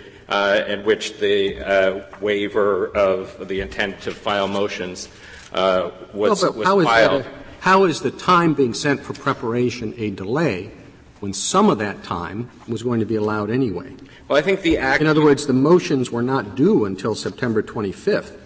[0.68, 5.10] in which the waiver of the intent to file motions
[5.54, 7.22] uh, was, no, was how filed.
[7.22, 7.32] Is a,
[7.62, 10.72] how is the time being sent for preparation a delay
[11.20, 13.94] when some of that time was going to be allowed anyway?
[14.28, 15.02] Well, I think the act.
[15.02, 18.38] In other words, the motions were not due until September 25th.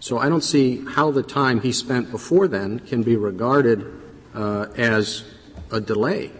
[0.00, 3.86] So I don't see how the time he spent before then can be regarded
[4.34, 5.24] uh, as
[5.70, 6.30] a delay.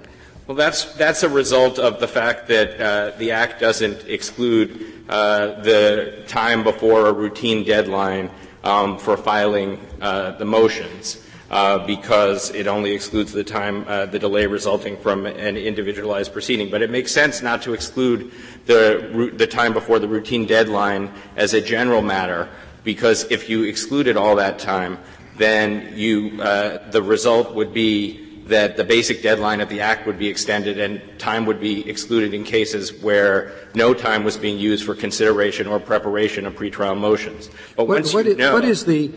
[0.47, 5.63] Well, that's that's a result of the fact that uh, the act doesn't exclude uh,
[5.63, 8.31] the time before a routine deadline
[8.65, 11.21] um, for filing uh, the motions.
[11.51, 16.69] Uh, because it only excludes the time, uh, the delay resulting from an individualized proceeding.
[16.69, 18.33] But it makes sense not to exclude
[18.67, 22.49] the, the time before the routine deadline as a general matter,
[22.83, 24.99] because if you excluded all that time,
[25.37, 30.19] then you, uh, the result would be that the basic deadline of the Act would
[30.19, 34.85] be extended and time would be excluded in cases where no time was being used
[34.85, 37.49] for consideration or preparation of pretrial motions.
[37.77, 39.11] But what, what, is, know, what is the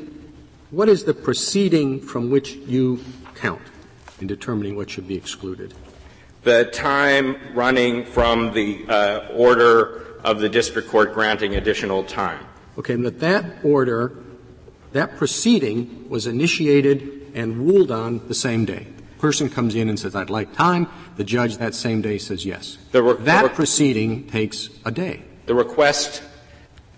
[0.72, 3.04] what is the proceeding from which you
[3.36, 3.62] count
[4.20, 5.74] in determining what should be excluded?
[6.44, 12.46] The time running from the uh, order of the district court granting additional time.
[12.78, 14.14] Okay, but that order,
[14.92, 18.88] that proceeding was initiated and ruled on the same day
[19.20, 20.88] person comes in and says, I'd like time.
[21.16, 22.78] The judge that same day says yes.
[22.94, 25.24] Re- that re- proceeding takes a day.
[25.46, 26.24] The request,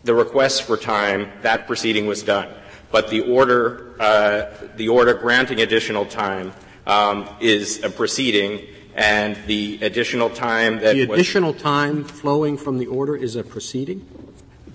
[0.03, 2.49] the request for time, that proceeding was done.
[2.91, 6.53] But the order, uh, the order granting additional time
[6.87, 12.87] um, is a proceeding, and the additional time that the additional time flowing from the
[12.87, 14.07] order is a proceeding.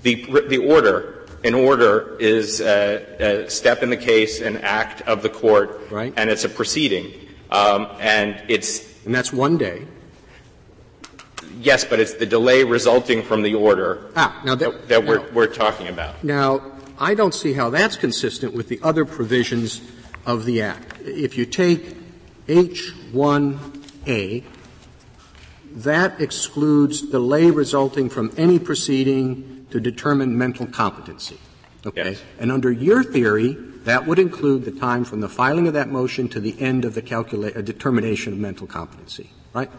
[0.02, 5.22] The the order an order is a, a, step in the case, an act of
[5.22, 6.12] the court, right.
[6.16, 7.12] and it's a proceeding.
[7.54, 9.86] Um, and it's and that's one day.
[11.60, 15.46] Yes, but it's the delay resulting from the order ah, now that, that, we're, we're
[15.46, 16.24] talking about.
[16.24, 19.80] Now, I don't see how that's consistent with the other provisions
[20.26, 21.00] of the Act.
[21.02, 21.96] If you take
[22.48, 24.42] H1A,
[25.76, 31.38] that excludes delay resulting from any proceeding to determine mental competency.
[31.86, 32.10] Okay?
[32.12, 32.22] Yes.
[32.40, 36.28] And under your theory, that would include the time from the filing of that motion
[36.30, 39.70] to the end of the calcula- determination of mental competency, right?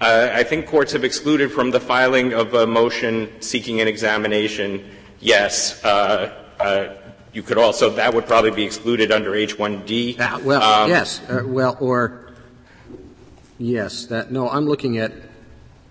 [0.00, 4.88] Uh, I think courts have excluded from the filing of a motion seeking an examination,
[5.20, 5.84] yes.
[5.84, 6.94] Uh, uh,
[7.32, 10.18] you could also, that would probably be excluded under H1D.
[10.18, 11.20] Uh, well, um, yes.
[11.28, 12.32] Uh, well, or,
[13.58, 15.12] yes, that, no, I'm looking at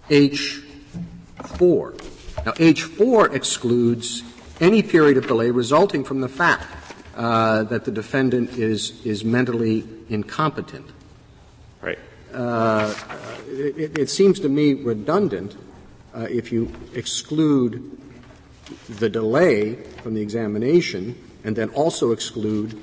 [0.09, 0.63] H4.
[2.45, 4.23] Now, H4 excludes
[4.59, 6.65] any period of delay resulting from the fact
[7.17, 10.85] uh, that the defendant is is mentally incompetent.
[11.81, 11.97] Right.
[12.31, 12.93] Uh,
[13.47, 15.57] it, it, seems to me redundant
[16.13, 17.97] uh, if you exclude
[18.87, 22.79] the delay from the examination and then also exclude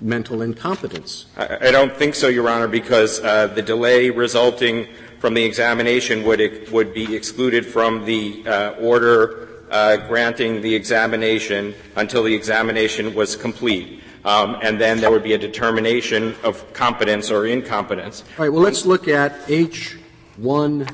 [0.00, 1.26] mental incompetence.
[1.36, 4.88] I, I don't think so, Your Honor, because uh, the delay resulting
[5.20, 11.74] from the examination would, would be excluded from the uh, order uh, granting the examination
[11.96, 14.02] until the examination was complete.
[14.24, 18.22] Um, and then there would be a determination of competence or incompetence.
[18.38, 20.86] All right, well, let's look at H1G.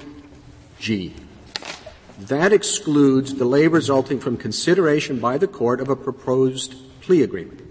[2.19, 7.63] That excludes delay resulting from consideration by the court of a proposed plea agreement.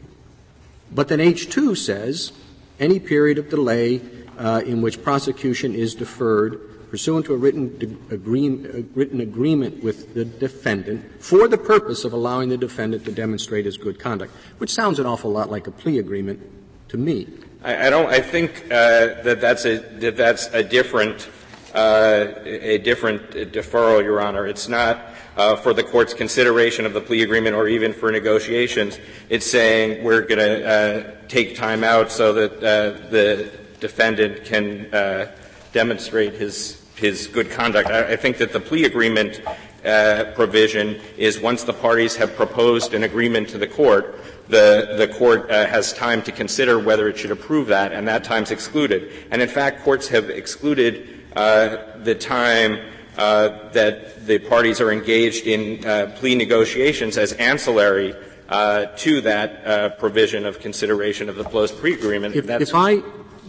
[0.92, 2.32] But then H2 says
[2.80, 4.02] any period of delay
[4.38, 6.60] uh, in which prosecution is deferred
[6.96, 12.14] pursuant to a written, de- agree- written agreement with the defendant for the purpose of
[12.14, 15.72] allowing the defendant to demonstrate his good conduct, which sounds an awful lot like a
[15.72, 16.40] plea agreement
[16.88, 17.28] to me.
[17.66, 18.06] I, I don't.
[18.08, 21.28] I think uh, that that's a that that's a different
[21.74, 24.48] uh, a different deferral, Your Honor.
[24.48, 24.98] It's not
[25.36, 29.00] uh, for the court's consideration of the plea agreement or even for negotiations.
[29.28, 34.96] It's saying we're going to uh, take time out so that uh, the defendant can
[34.96, 35.36] uh,
[35.74, 37.90] demonstrate his his good conduct.
[37.90, 39.42] I, I think that the plea agreement
[39.86, 45.08] uh, provision is once the parties have proposed an agreement to the court, the, the
[45.08, 49.12] court uh, has time to consider whether it should approve that, and that time's excluded.
[49.32, 52.80] And in fact, courts have excluded uh, the time
[53.18, 58.14] uh, that the parties are engaged in uh, plea negotiations as ancillary
[58.50, 62.36] uh, to that uh, provision of consideration of the closed plea agreement.
[62.36, 63.02] If, if I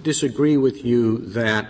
[0.02, 1.66] disagree with you that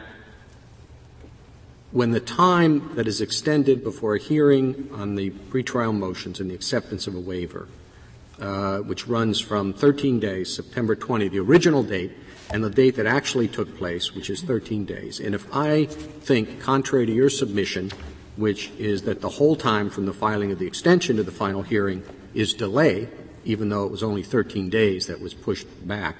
[1.96, 6.54] when the time that is extended before a hearing on the pretrial motions and the
[6.54, 7.66] acceptance of a waiver,
[8.38, 12.12] uh, which runs from 13 days, September 20, the original date,
[12.50, 15.20] and the date that actually took place, which is 13 days.
[15.20, 17.90] And if I think, contrary to your submission,
[18.36, 21.62] which is that the whole time from the filing of the extension to the final
[21.62, 22.02] hearing
[22.34, 23.08] is delay,
[23.46, 26.16] even though it was only 13 days that was pushed back,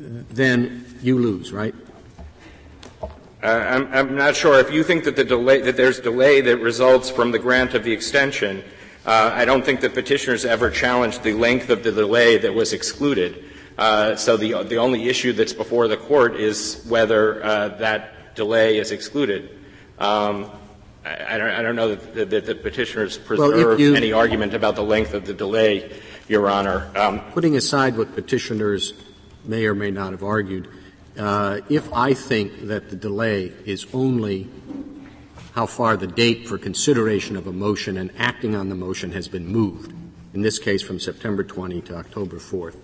[0.00, 1.76] then you lose, right?
[3.42, 6.56] Uh, I'm, I'm, not sure if you think that the delay that there's delay that
[6.58, 8.64] results from the grant of the extension.
[9.04, 12.72] Uh, I don't think the petitioners ever challenged the length of the delay that was
[12.72, 13.44] excluded.
[13.76, 18.78] Uh, so the the only issue that's before the court is whether uh, that delay
[18.78, 19.50] is excluded.
[19.98, 20.50] Um,
[21.04, 24.54] I, I, don't, I, don't, know that, that the petitioners preserve well, you, any argument
[24.54, 25.90] about the length of the delay,
[26.26, 26.90] Your Honor.
[26.96, 28.94] Um, putting aside what petitioners
[29.44, 30.68] may or may not have argued,
[31.18, 34.48] uh, if I think that the delay is only
[35.54, 39.26] how far the date for consideration of a motion and acting on the motion has
[39.26, 39.92] been moved,
[40.34, 42.76] in this case from September 20 to October 4th,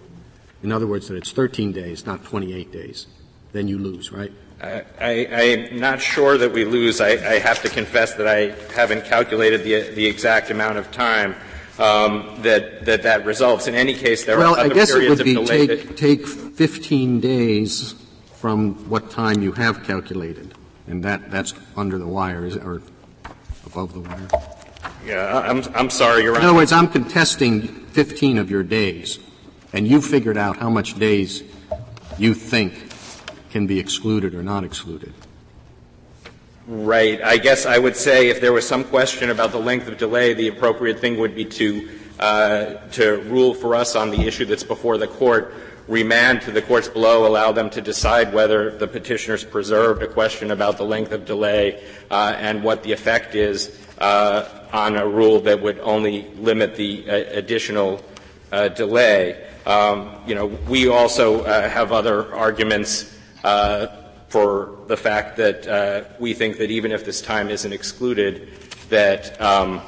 [0.63, 3.07] in other words, that it's 13 days, not 28 days,
[3.53, 4.33] then you lose, right?
[4.63, 7.01] I, am not sure that we lose.
[7.01, 11.35] I, I, have to confess that I haven't calculated the, the exact amount of time
[11.81, 13.67] um, that, that that results.
[13.67, 15.35] In any case, there well, are other periods of delay.
[15.35, 17.97] Well, I guess it would be take, take 15 days
[18.43, 20.53] from what time you have calculated,
[20.89, 22.83] and that, that's under the wire, is, or
[23.65, 24.29] above the wire.
[25.07, 26.41] Yeah, I'm, I'm sorry, Your Honor.
[26.41, 29.21] In other words, I'm contesting 15 of your days,
[29.73, 31.45] and you figured out how much days
[32.19, 32.75] you think
[33.51, 35.15] can be excluded or not excluded.
[36.67, 37.23] Right.
[37.23, 40.35] I guess I would say if there was some question about the length of delay,
[40.35, 44.65] the appropriate thing would be to uh, to rule for us on the issue that's
[44.65, 45.55] before the court
[45.89, 50.51] remand to the courts below, allow them to decide whether the petitioners preserved a question
[50.51, 55.41] about the length of delay uh, and what the effect is uh, on a rule
[55.41, 58.01] that would only limit the uh, additional
[58.53, 59.49] uh, delay.
[59.67, 63.87] Um, you know, we also uh, have other arguments uh,
[64.29, 68.49] for the fact that we think that even if this time isn't excluded,
[68.89, 69.81] that um,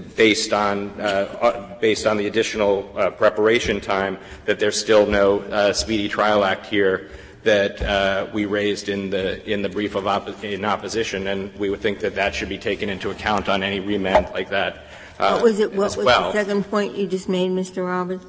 [0.00, 5.72] based on uh, based on the additional uh, preparation time that there's still no uh,
[5.72, 7.10] speedy trial act here
[7.44, 11.70] that uh, we raised in the in the brief of op- in opposition, and we
[11.70, 14.86] would think that that should be taken into account on any remand like that.
[15.18, 15.72] Uh, what was it?
[15.72, 16.32] What was well.
[16.32, 17.86] the second point you just made, Mr.
[17.86, 18.24] Roberts?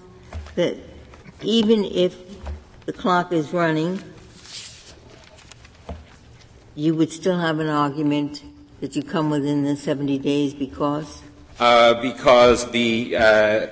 [0.55, 0.77] That
[1.41, 2.15] even if
[2.85, 4.01] the clock is running,
[6.75, 8.43] you would still have an argument
[8.81, 11.21] that you come within the 70 days because
[11.59, 13.67] uh, because the uh,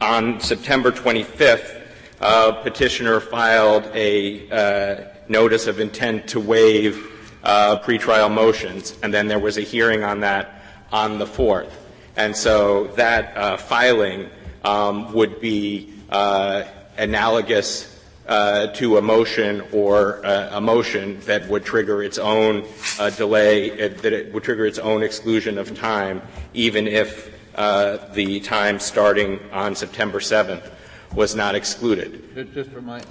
[0.00, 1.82] on September 25th,
[2.20, 7.06] uh, petitioner filed a uh, notice of intent to waive
[7.44, 11.72] uh, pretrial motions, and then there was a hearing on that on the 4th.
[12.16, 14.30] And so that filing
[14.64, 17.97] um, would be analogous
[18.28, 22.64] to a motion or uh, a motion that would trigger its own
[22.98, 26.22] uh, delay, that it would trigger its own exclusion of time,
[26.54, 27.34] even if
[28.14, 30.70] the time starting on September 7th
[31.14, 32.52] was not excluded.
[32.54, 33.02] Just for my,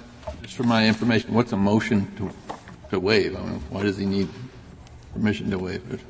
[0.42, 2.30] just for my information, what's a motion to,
[2.90, 3.36] to waive?
[3.36, 4.28] I mean, why does he need
[5.12, 6.00] permission to waive it?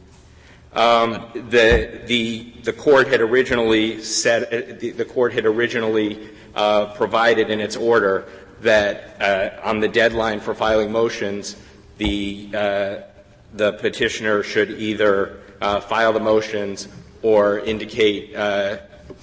[0.76, 6.92] Um, the, the, the court had originally said, uh, the, the, court had originally uh,
[6.94, 8.28] provided in its order
[8.62, 11.56] that uh, on the deadline for filing motions,
[11.98, 12.96] the, uh,
[13.54, 16.88] the petitioner should either uh, file the motions
[17.22, 18.34] or indicate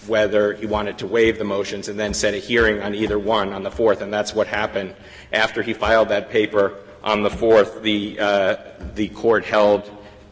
[0.07, 3.53] whether he wanted to waive the motions and then set a hearing on either one
[3.53, 4.95] on the 4th, and that's what happened.
[5.31, 8.55] After he filed that paper on the 4th, the, uh,
[8.95, 9.89] the court held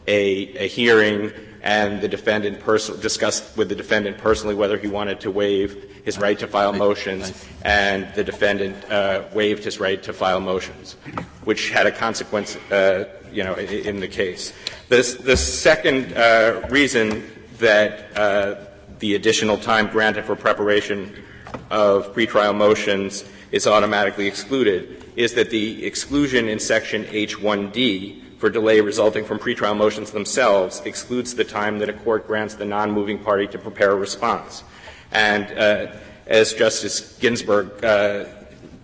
[0.08, 1.32] a, a hearing
[1.64, 6.18] and the defendant pers- discussed with the defendant personally whether he wanted to waive his
[6.20, 10.98] right to file motions, and the defendant uh, waived his right to file motions,
[11.46, 14.52] which had a consequence, uh, you know, in, in, the case.
[14.90, 17.24] This, the second uh, reason
[17.60, 18.56] that uh,
[19.00, 21.24] the additional time granted for preparation
[21.70, 28.82] of pretrial motions is automatically excluded is that the exclusion in section H1D for delay
[28.82, 33.48] resulting from pretrial motions themselves excludes the time that a court grants the non-moving party
[33.48, 34.66] to prepare a response.
[35.14, 35.94] And uh,
[36.28, 38.26] as Justice Ginsburg uh,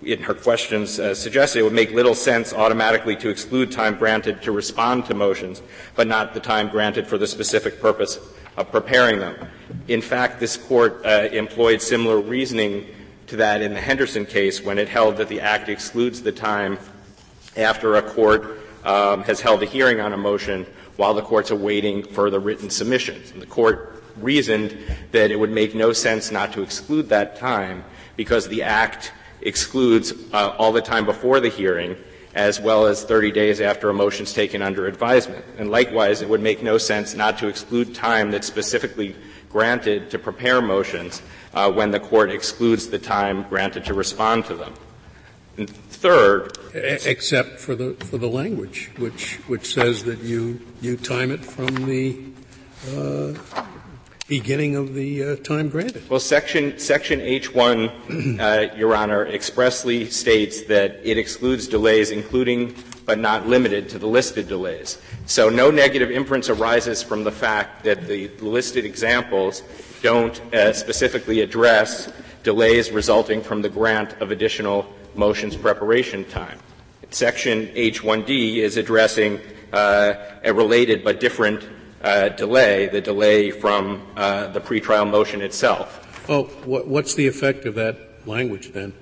[0.02, 4.42] in her questions uh, suggested, it would make little sense automatically to exclude time granted
[4.44, 5.62] to respond to motions,
[5.94, 8.18] but not the time granted for the specific purpose
[8.56, 9.36] of preparing them.
[9.90, 12.88] In fact, this court uh, employed similar reasoning
[13.28, 16.80] to that in the Henderson case when it held that the Act excludes the time
[17.58, 18.59] after a court
[18.90, 20.66] um, has held a hearing on a motion
[20.98, 23.30] while the court's awaiting further written submissions.
[23.32, 24.76] And the court reasoned
[25.12, 27.84] that it would make no sense not to exclude that time
[28.16, 31.96] because the Act excludes uh, all the time before the hearing
[32.34, 35.46] as well as 30 days after a motion is taken under advisement.
[35.60, 39.16] And likewise, it would make no sense not to exclude time that's specifically
[39.52, 41.22] granted to prepare motions
[41.54, 44.74] uh, when the court excludes the time granted to respond to them.
[45.58, 45.70] And
[46.00, 51.44] third, except for the for the language, which which says that you you time it
[51.44, 52.24] from the
[52.96, 53.34] uh,
[54.28, 56.10] beginning of the uh, time granted.
[56.10, 62.76] Well, section section H1, uh, Your Honor, expressly states that it excludes delays, including
[63.06, 65.02] but not limited to the listed delays.
[65.26, 69.64] So no negative inference arises from the fact that the listed examples
[70.02, 72.12] don't uh, specifically address
[72.44, 76.60] delays resulting from the grant of additional motions preparation time.
[77.12, 79.40] Section H1D is addressing
[79.74, 81.68] uh, a related but different
[82.04, 86.06] uh, delay, the delay from uh, the pretrial motion itself.
[86.30, 87.98] Well, what's the effect of that
[88.28, 88.94] language then?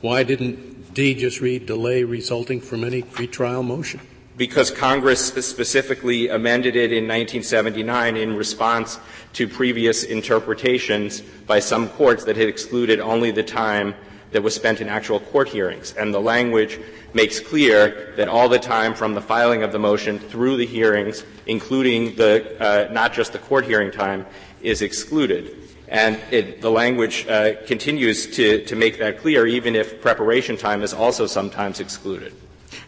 [0.00, 4.00] Why didn't D just read delay resulting from any pretrial motion?
[4.36, 8.98] Because Congress specifically amended it in 1979 in response
[9.34, 13.94] to previous interpretations by some courts that had excluded only the time
[14.32, 15.94] that was spent in actual court hearings.
[15.98, 16.80] And the language
[17.14, 21.24] makes clear that all the time from the filing of the motion through the hearings,
[21.46, 24.26] including the, uh, not just the court hearing time,
[24.62, 25.56] is excluded.
[25.88, 30.82] And it, the language uh, continues to, to make that clear, even if preparation time
[30.82, 32.32] is also sometimes excluded.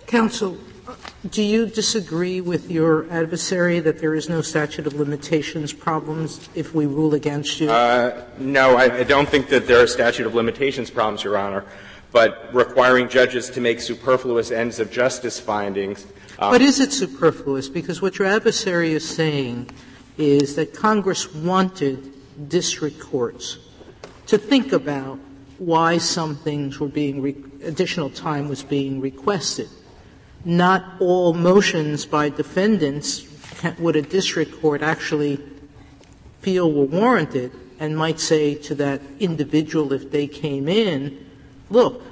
[0.07, 0.57] Counsel,
[1.31, 6.75] do you disagree with your adversary that there is no statute of limitations problems if
[6.75, 7.71] we rule against you?
[7.71, 11.65] Uh, no, I, I, don't think that there are statute of limitations problems, Your Honor.
[12.11, 16.07] But requiring judges to make superfluous ends of justice findings.
[16.39, 17.69] Um, but is it superfluous?
[17.69, 19.71] Because what your adversary is saying
[20.19, 22.13] is that Congress wanted
[22.49, 23.59] district courts
[24.27, 25.19] to think about
[25.59, 29.69] why some things were being re- additional time was being requested
[30.45, 33.27] not all motions by defendants
[33.79, 35.41] would a district court actually
[36.41, 41.27] feel were warranted and might say to that individual if they came in,
[41.71, 42.03] look,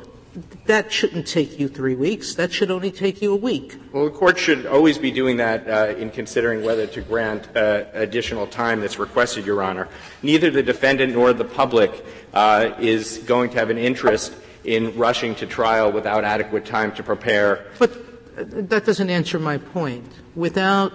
[0.66, 2.34] that shouldn't take you three weeks.
[2.36, 3.76] That should only take you a week.
[3.92, 7.84] Well, the court should always be doing that uh, in considering whether to grant uh,
[7.92, 9.88] additional time that's requested, Your Honor.
[10.22, 15.34] Neither the defendant nor the public uh, is going to have an interest in rushing
[15.36, 17.66] to trial without adequate time to prepare.
[17.78, 18.09] But
[18.44, 20.06] that doesn't answer my point.
[20.34, 20.92] Without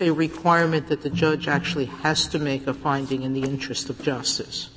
[0.00, 4.02] a requirement that the judge actually has to make a finding in the interest of
[4.02, 4.70] justice,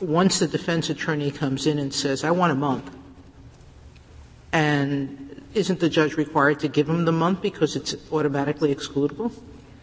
[0.00, 2.90] once the defense attorney comes in and says, I want a month,
[4.52, 9.32] and isn't the judge required to give him the month because it's automatically excludable?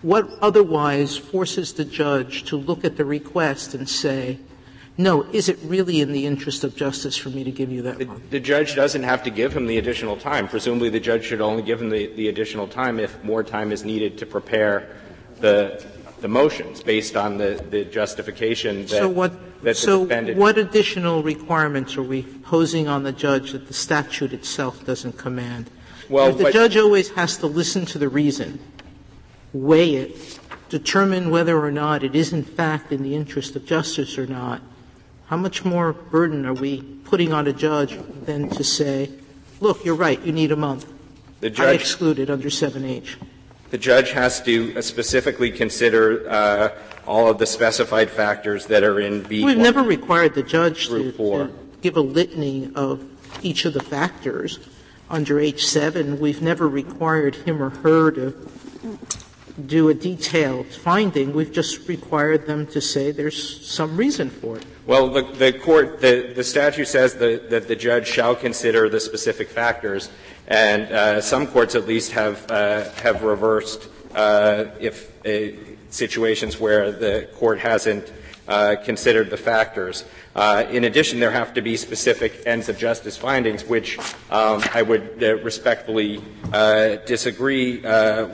[0.01, 4.39] What otherwise forces the judge to look at the request and say,
[4.97, 7.99] no, is it really in the interest of justice for me to give you that
[7.99, 10.47] the, the, judge doesn't have to give him the additional time.
[10.47, 13.83] Presumably the judge should only give him the, the additional time if more time is
[13.83, 14.95] needed to prepare
[15.41, 15.85] the,
[16.21, 19.33] the motions based on the, the justification that, so what,
[19.63, 24.85] that so what additional requirements are we posing on the judge that the statute itself
[24.85, 25.69] doesn't command?
[26.09, 28.59] Well, if the but, judge always has to listen to the reason,
[29.51, 30.39] weigh it,
[30.69, 34.61] determine whether or not it is in fact in the interest of justice or not,
[35.27, 39.11] how much more burden are we putting on a judge than to say,
[39.59, 40.85] look, you're right, you need a month.
[41.39, 43.15] the I judge, exclude it under 7H.
[43.71, 46.69] the judge has to uh, specifically consider uh,
[47.07, 49.45] all of the specified factors that are in B1.
[49.45, 53.03] We've never required the judge to, to give a litany of
[53.43, 54.59] each of the factors.
[55.07, 58.49] Under H7, we've never required him or her to
[59.63, 61.33] do a detailed finding.
[61.33, 64.65] We've just required them to say there's some reason for it.
[64.87, 68.99] Well, the, the court, the, the statute says that, that the judge shall consider the
[68.99, 70.11] specific factors,
[70.47, 75.57] and uh, some courts at least have uh, have reversed uh, if uh,
[75.89, 78.13] situations where the court hasn't
[78.47, 80.05] uh, considered the factors.
[80.35, 83.97] Uh, in addition, there have to be specific ends of justice findings, which
[84.29, 86.21] um, I would respectfully
[87.07, 87.79] disagree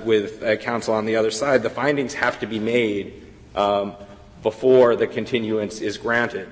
[0.04, 1.64] with counsel on the other side.
[1.64, 3.24] The findings have to be made
[3.56, 3.96] um,
[4.44, 6.48] before the continuance is granted.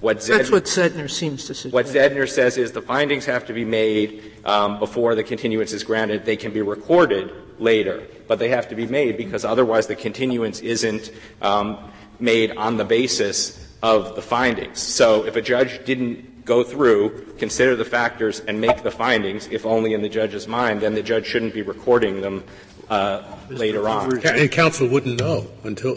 [0.00, 1.74] What That's what Zedner seems to suggest.
[1.74, 5.84] what Zedner says is the findings have to be made um, before the continuance is
[5.84, 6.24] granted.
[6.24, 10.60] They can be recorded later, but they have to be made because otherwise the continuance
[10.60, 11.10] isn't
[11.42, 14.80] um, made on the basis of the findings.
[14.80, 19.66] So if a judge didn't go through, consider the factors, and make the findings, if
[19.66, 22.44] only in the judge's mind, then the judge shouldn't be recording them
[22.88, 24.20] uh, later on.
[24.20, 25.96] Ca- And counsel wouldn't know until,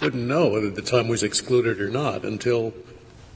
[0.00, 2.74] wouldn't know whether the time was excluded or not until,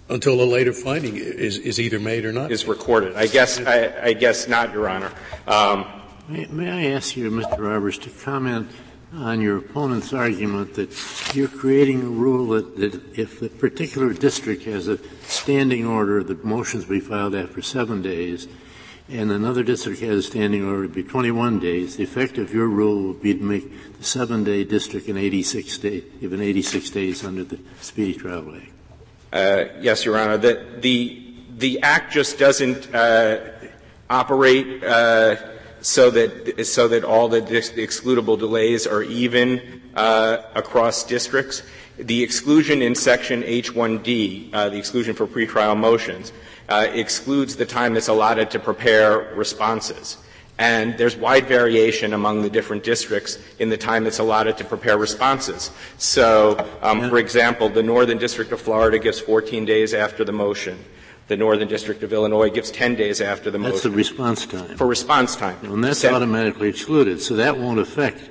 [0.09, 2.51] until a later finding is, is either made or not.
[2.51, 3.15] Is recorded.
[3.17, 5.13] I guess I, I guess not, Your Honor.
[5.47, 5.87] Um,
[6.29, 7.59] May, may I ask you, Mr.
[7.59, 8.71] Roberts, to comment
[9.13, 10.95] on your opponent's argument that
[11.35, 16.45] you're creating a rule that, that if the particular district has a standing order that
[16.45, 18.47] motions be filed after seven days,
[19.11, 22.69] and another district has a standing order to be 21 days, the effect of your
[22.69, 27.45] rule would be to make the seven-day district an 86 day, even 86 days under
[27.45, 28.71] the Speedy Trial Act.
[29.33, 30.39] Uh, yes, Your Honor.
[30.39, 33.51] The, the, the Act just doesn't uh,
[34.09, 35.37] operate uh,
[35.81, 41.63] so that so that all the, dis- excludable delays are even uh, across districts.
[41.97, 46.33] The exclusion in Section H1D, uh, the exclusion for pretrial motions,
[46.71, 50.17] uh, excludes the time that's allotted to prepare responses.
[50.59, 54.99] And there's wide variation among the different districts in the time that's allotted to prepare
[54.99, 55.71] responses.
[55.97, 60.79] So, um, for example, the Northern District of Florida gives 14 days after the motion.
[61.29, 63.73] The Northern District of Illinois gives 10 days after the motion.
[63.73, 64.77] That's the response time.
[64.77, 65.57] for response time.
[65.63, 68.29] And that's automatically excluded, so that won't affect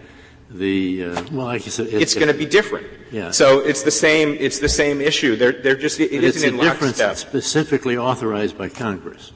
[0.52, 1.88] the, uh, well, like you said.
[1.88, 2.88] it- It's going to be different.
[3.12, 3.32] Yeah.
[3.32, 4.36] So it's the same.
[4.40, 5.36] It's the same issue.
[5.36, 6.00] They're, they're just.
[6.00, 7.18] It But it's isn't a in difference lockstep.
[7.30, 9.32] specifically authorized by Congress.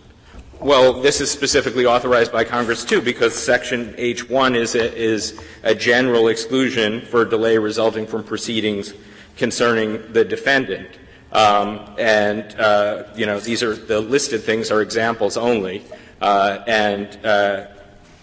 [0.60, 5.76] Well, this is specifically authorized by Congress too, because Section H1 is a, is a
[5.76, 8.94] general exclusion for delay resulting from proceedings
[9.36, 10.88] concerning the defendant.
[11.34, 15.84] Um, and uh, you know, these are the listed things are examples only,
[16.22, 17.66] uh, and uh,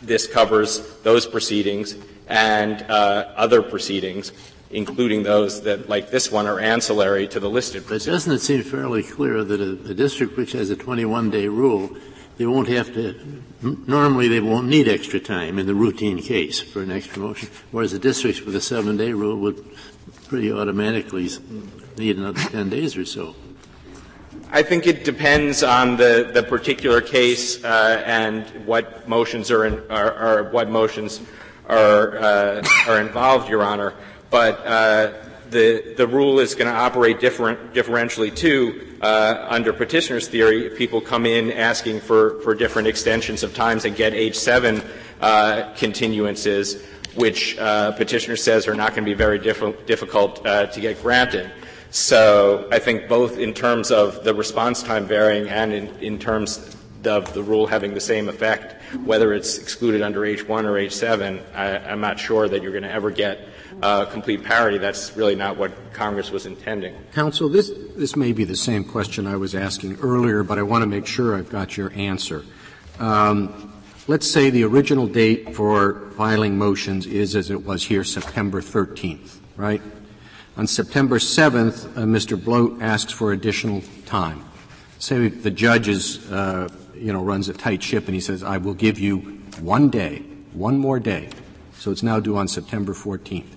[0.00, 1.94] this covers those proceedings
[2.30, 4.32] and uh, other proceedings,
[4.70, 8.24] including those that, like this one, are ancillary to the listed But proceedings.
[8.24, 11.90] doesn't it seem fairly clear that a, a district which has a 21-day rule,
[12.38, 16.82] they won't have to, normally they won't need extra time in the routine case for
[16.82, 19.62] an extra motion, whereas a district with a seven-day rule would
[20.28, 21.28] pretty automatically
[21.98, 23.34] need another 10 days or so.
[24.52, 29.78] I think it depends on the, the particular case uh, and what motions are, in,
[29.90, 31.20] are, are what motions
[31.70, 33.94] are uh, are involved, Your Honor.
[34.30, 35.12] But uh,
[35.50, 38.86] the the rule is going to operate different differentially too.
[39.00, 43.86] Uh, under petitioner's theory, if people come in asking for, for different extensions of times
[43.86, 44.86] and get H7
[45.22, 50.66] uh, continuances, which uh, petitioner says are not going to be very diff- difficult uh,
[50.66, 51.50] to get granted.
[51.90, 56.76] So I think both in terms of the response time varying and in, in terms
[57.06, 61.78] of the rule having the same effect, whether it's excluded under H1 or H7, I,
[61.78, 63.48] I'm not sure that you're going to ever get
[63.82, 64.78] uh, complete parity.
[64.78, 66.94] That's really not what Congress was intending.
[67.12, 70.82] Counsel, this, this may be the same question I was asking earlier, but I want
[70.82, 72.44] to make sure I've got your answer.
[72.98, 73.72] Um,
[74.06, 79.38] let's say the original date for filing motions is, as it was here, September 13th,
[79.56, 79.80] right?
[80.56, 82.42] On September 7th, uh, Mr.
[82.42, 84.44] Bloate asks for additional time.
[84.98, 86.68] Say the judge is, uh,
[87.00, 89.18] you know, runs a tight ship and he says, I will give you
[89.60, 90.18] one day,
[90.52, 91.30] one more day.
[91.74, 93.56] So it's now due on September 14th.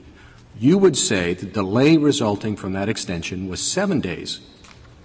[0.57, 4.39] you would say the delay resulting from that extension was seven days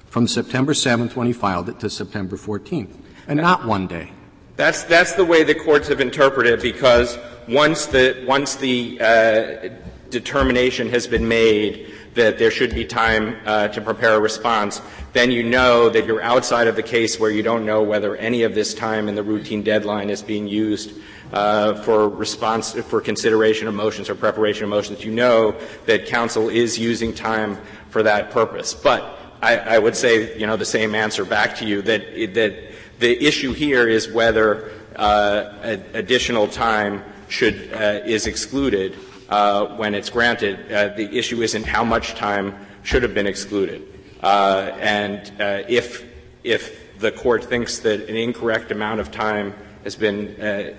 [0.09, 2.95] from September 7th when he filed it to September 14th,
[3.27, 4.13] and not one day.
[4.57, 9.69] That's, that's the way the courts have interpreted it because once the, once the uh,
[10.11, 15.31] determination has been made that there should be time uh, to prepare a response, then
[15.31, 18.55] you know that you're outside of the case where you don't know whether any of
[18.57, 20.93] this time in the routine deadline is being used
[21.33, 25.05] uh, for response for consideration of motions or preparation of motions.
[25.05, 25.57] You know
[25.87, 27.57] that counsel is using time
[27.91, 28.75] for that purpose.
[28.75, 32.73] But I, I would say, you know, the same answer back to you that that
[32.99, 38.97] the issue here is whether uh, additional time should uh, is excluded
[39.29, 40.73] Uh, when it's granted.
[40.73, 43.87] Uh, the issue isn't how much time should have been excluded.
[44.23, 46.03] Uh, and uh, if
[46.45, 49.53] if the court thinks that an incorrect amount of time
[49.85, 50.73] has been uh,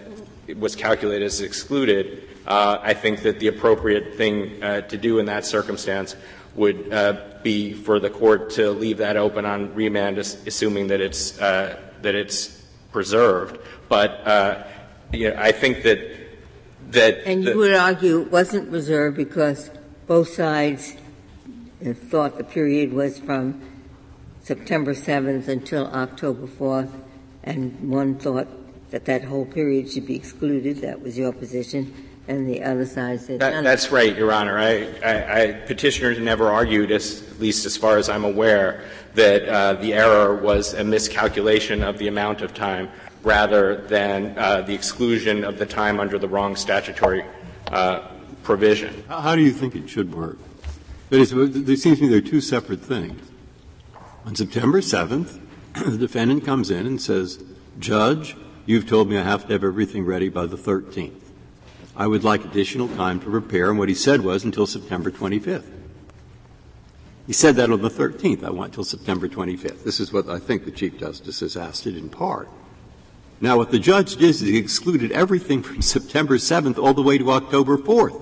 [0.58, 5.46] was calculated as excluded, uh, I think that the appropriate thing to do in that
[5.46, 6.16] circumstance
[6.56, 6.90] would
[7.44, 12.64] be for the court to leave that open on remand, assuming that it's that it's
[12.92, 13.60] preserved.
[13.90, 14.10] But
[15.14, 16.19] you know, I think that
[16.92, 17.26] that.
[17.26, 19.70] And you would argue it wasn't reserved because
[20.08, 20.96] both sides
[21.82, 23.62] thought the period was from
[24.42, 26.92] September 7th until October 4th,
[27.44, 28.48] and one thought
[28.90, 30.78] that that whole period should be excluded.
[30.78, 31.94] That was your position.
[32.28, 34.60] And the other side said that, That's right, Your Honor.
[34.60, 38.84] I, I, I, petitioners never argued, as, at least as far as I'm aware,
[39.16, 42.90] that uh, the error was a miscalculation of the amount of time
[43.24, 47.24] rather than uh, the exclusion of the time under the wrong statutory
[47.68, 48.08] uh,
[48.44, 49.04] provision.
[49.08, 50.38] How do you think it should work?
[51.10, 53.22] There seems to me there are two separate things.
[54.26, 55.40] On September 7th,
[55.74, 57.44] the defendant comes in and says,
[57.80, 61.22] Judge, you've told me I have to have everything ready by the 13th.
[61.96, 65.70] I would like additional time to prepare, and what he said was until September 25th.
[67.28, 68.44] He said that on the 13th.
[68.44, 69.84] I want until September 25th.
[69.84, 72.50] This is what I think the Chief Justice has asked it in part.
[73.42, 77.18] Now, what the judge did is he excluded everything from September 7th all the way
[77.18, 78.22] to October 4th.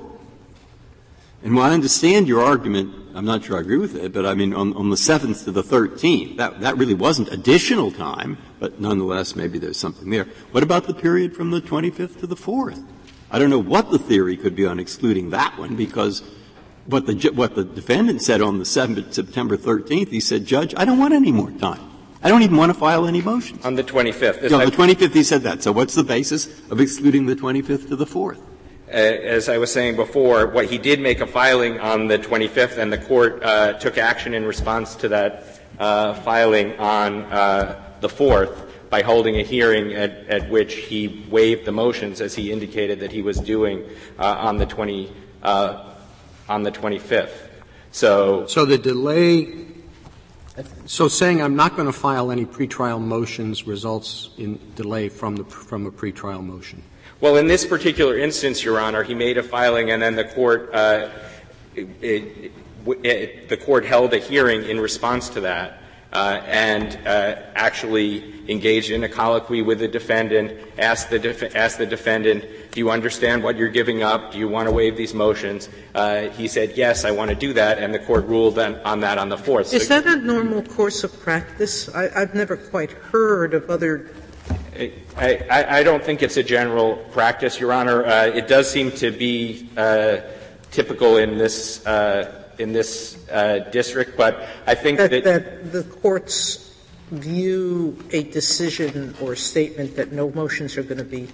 [1.44, 4.36] And while I understand your argument, I'm not sure I agree with it, but I
[4.36, 8.80] mean, on, on the 7th to the 13th, that, that really wasn't additional time, but
[8.80, 10.28] nonetheless, maybe there's something there.
[10.52, 12.86] What about the period from the 25th to the 4th?
[13.32, 16.22] I don't know what the theory could be on excluding that one, because
[16.86, 20.86] what the, what the defendant said on the 7th, September 13th, he said, Judge, I
[20.86, 21.87] don't want any more time.
[22.24, 23.64] I don't even want to file any motions.
[23.66, 24.50] On the 25th.
[24.50, 25.64] No, the 25th he said that.
[25.64, 28.40] So what's the basis of excluding the 25th to the 4th?
[28.88, 32.78] Uh, as I was saying before, what he did make a filing on the 25th,
[32.78, 38.08] and the court uh, took action in response to that uh, filing on uh, the
[38.08, 43.02] 4th by holding a hearing at, at, which he waived the motions, as he indicated
[43.02, 43.84] that he was doing
[44.18, 45.12] uh, on the 20
[45.44, 45.94] uh,
[46.48, 47.50] on the 25th.
[47.92, 49.67] So, so the delay
[50.86, 55.44] so saying I'm not going to file any pretrial motions results in delay from the
[55.44, 56.84] from a pretrial motion.
[57.20, 60.70] Well, in this particular instance, Your Honor, he made a filing, and then the court
[60.74, 61.10] uh,
[61.76, 62.52] it, it,
[63.04, 65.82] it, the court held a hearing in response to that.
[66.14, 71.78] Uh, and uh, actually engaged in a colloquy with the defendant, asked the, def- asked
[71.78, 72.46] the defendant,
[72.78, 74.32] do you understand what you're giving up?
[74.32, 75.68] Do you want to waive these motions?
[75.96, 79.18] Uh, he said, yes, I want to do that, and the court ruled on, that
[79.18, 79.74] on the 4th.
[79.74, 81.90] Is so, that a normal course of practice?
[81.90, 84.12] I, have never quite heard of other
[84.76, 84.94] I,
[85.50, 88.06] I, I, don't think it's a general practice, Your Honor.
[88.06, 90.18] Uh, it does seem to be uh,
[90.70, 95.82] typical in this uh, in this uh, district, but I think that, that, that the
[95.82, 96.76] courts
[97.10, 101.28] view a decision or statement that no motions are going to be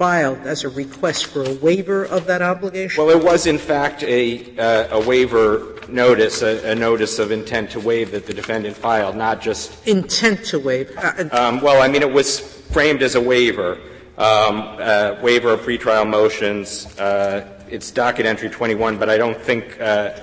[0.00, 3.04] filed as a request for a waiver of that obligation?
[3.04, 7.72] Well, it was in fact a, uh, a waiver notice, a, a, notice of intent
[7.72, 10.90] to waive that the defendant filed, not just intent to waive.
[10.96, 12.40] Uh, um, well, I mean, it was
[12.72, 13.72] framed as a waiver,
[14.16, 16.86] um, uh, waiver of pretrial motions.
[16.98, 20.18] Uh, it's docket entry 21, but I don't think uh,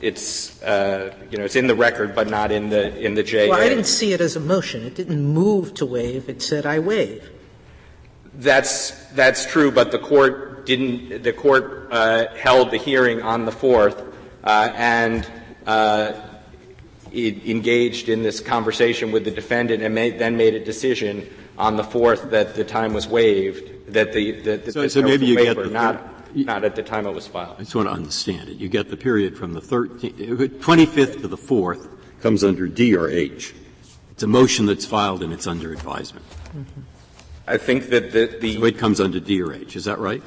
[0.00, 3.48] it's uh, you know it's in the record, but not in the in the JA.
[3.48, 4.82] Well, I didn't see it as a motion.
[4.82, 6.28] It didn't move to waive.
[6.28, 7.30] It said I waive.
[8.40, 11.22] That's that's true, but the court didn't.
[11.22, 14.02] The court uh, held the hearing on the fourth,
[14.42, 15.30] uh, and
[15.66, 16.12] uh,
[17.12, 21.28] engaged in this conversation with the defendant, and made, then made a decision
[21.58, 23.92] on the fourth that the time was waived.
[23.92, 26.82] That the, that, the, so, so maybe you waiver, get the not not at the
[26.82, 27.56] time it was filed.
[27.58, 28.56] I just want to understand it.
[28.56, 33.10] You get the period from the 13th, 25th to the 4th comes under D or
[33.10, 33.54] H.
[34.12, 36.24] It's a motion that's filed and it's under advisement.
[36.56, 36.80] Mm-hmm.
[37.50, 39.74] I think that the, the so it comes under D or H.
[39.74, 40.22] Is that right?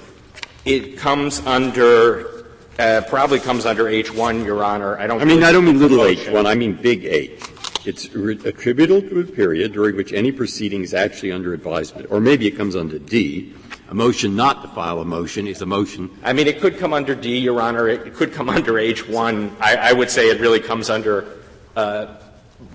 [0.66, 2.46] It comes under
[2.78, 4.98] uh, probably comes under H1, Your Honor.
[5.00, 5.22] I don't.
[5.22, 6.46] I mean, I don't mean little h1.
[6.46, 7.42] I mean big H.
[7.86, 12.20] It's re- attributable to a period during which any proceeding is actually under advisement, or
[12.20, 13.54] maybe it comes under D.
[13.90, 16.10] A motion not to file a motion is a motion.
[16.24, 17.88] I mean, it could come under D, Your Honor.
[17.88, 19.52] It could come under H1.
[19.62, 21.38] I, I would say it really comes under
[21.78, 22.16] uh,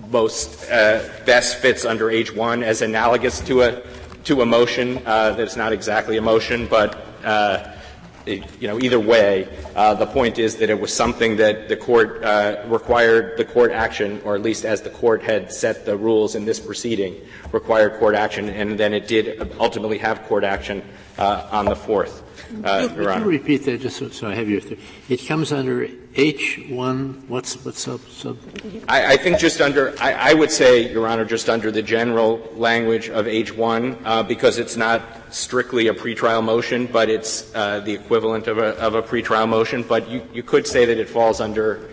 [0.09, 3.81] most uh, best fits under H1 as analogous to a
[4.25, 7.75] to a motion uh, that's not exactly a motion, but uh,
[8.25, 11.75] it, you know either way, uh, the point is that it was something that the
[11.75, 15.95] court uh, required the court action, or at least as the court had set the
[15.97, 17.15] rules in this proceeding,
[17.51, 20.83] required court action, and then it did ultimately have court action
[21.17, 22.23] uh, on the fourth.
[22.63, 24.79] Uh, Could you repeat that just so, so I have your, th-
[25.09, 28.37] it comes under H1, what's, what's sub, sub?
[28.87, 32.47] I, I think just under, I, I would say, Your Honor, just under the general
[32.55, 35.01] language of H1, uh, because it's not
[35.33, 39.83] strictly a pretrial motion, but it's uh, the equivalent of a, of a pretrial motion.
[39.83, 41.89] But you, you could say that it falls under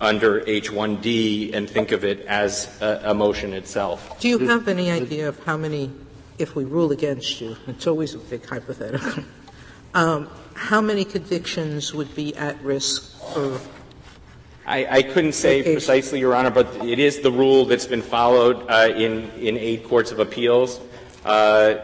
[0.00, 4.20] under H1D and think of it as a, a motion itself.
[4.20, 5.90] Do you have any idea of how many,
[6.38, 9.24] if we rule against you, it's always a big hypothetical,
[9.94, 13.60] um, how many convictions would be at risk for
[14.66, 18.64] I, I couldn't say precisely, Your Honor, but it is the rule that's been followed
[18.68, 20.80] uh, in in eight courts of appeals.
[21.24, 21.76] Uh,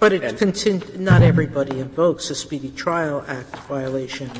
[0.00, 4.30] But it contin- not everybody invokes a Speedy Trial Act violation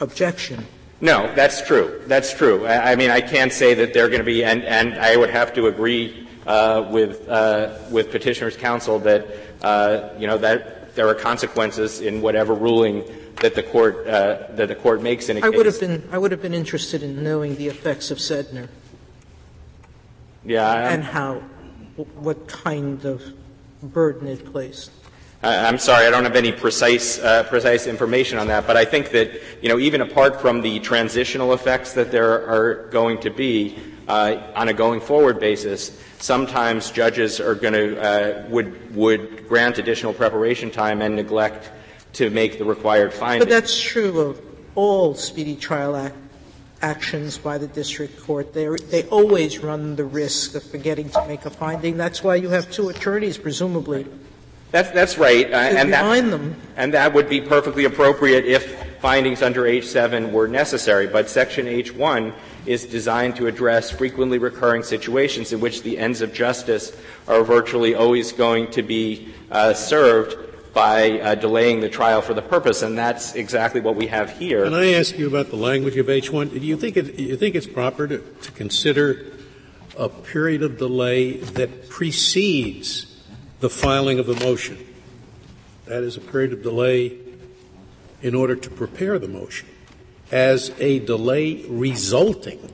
[0.00, 0.66] objection.
[1.00, 2.00] No, that's true.
[2.06, 2.64] That's true.
[2.64, 5.30] I, I mean, I can't say that they're going to be, and, and I would
[5.30, 9.26] have to agree uh, with uh, with petitioner's counsel that
[9.62, 13.04] uh, you know that there are consequences in whatever ruling
[13.36, 15.56] that the court uh, that the court makes in a I case.
[15.56, 18.68] would have been, I would have been interested in knowing the effects of Zedner
[20.44, 21.34] yeah, I'm- and how,
[22.14, 23.22] what kind of
[23.82, 24.90] burden it placed.
[25.42, 28.84] I- I'm sorry, I don't have any precise, uh, precise information on that, but I
[28.84, 33.30] think that, you know, even apart from the transitional effects that there are going to
[33.30, 33.76] be,
[34.08, 39.78] uh, on a going forward basis, sometimes judges are going to, uh, would, would grant
[39.78, 41.70] additional preparation time and neglect
[42.14, 43.44] to make the required findings.
[43.44, 44.40] But that's true of
[44.74, 46.16] all Speedy Trial Act
[46.82, 48.52] actions by the district court.
[48.52, 51.96] They they always run the risk of forgetting to make a finding.
[51.96, 54.06] That's why you have two attorneys, presumably,
[54.72, 55.50] That's, that's right.
[55.50, 56.56] Uh, and that, them.
[56.76, 61.06] And that would be perfectly appropriate if findings under H7 were necessary.
[61.06, 62.34] But Section H1
[62.66, 66.96] is designed to address frequently recurring situations in which the ends of justice
[67.28, 70.36] are virtually always going to be uh, served
[70.74, 74.64] by uh, delaying the trial for the purpose, and that's exactly what we have here.
[74.64, 76.50] Can I ask you about the language of H1?
[76.50, 79.24] Do you think, it, you think it's proper to, to consider
[79.96, 83.24] a period of delay that precedes
[83.60, 84.76] the filing of the motion?
[85.86, 87.16] That is a period of delay
[88.20, 89.68] in order to prepare the motion
[90.30, 92.72] as a delay resulting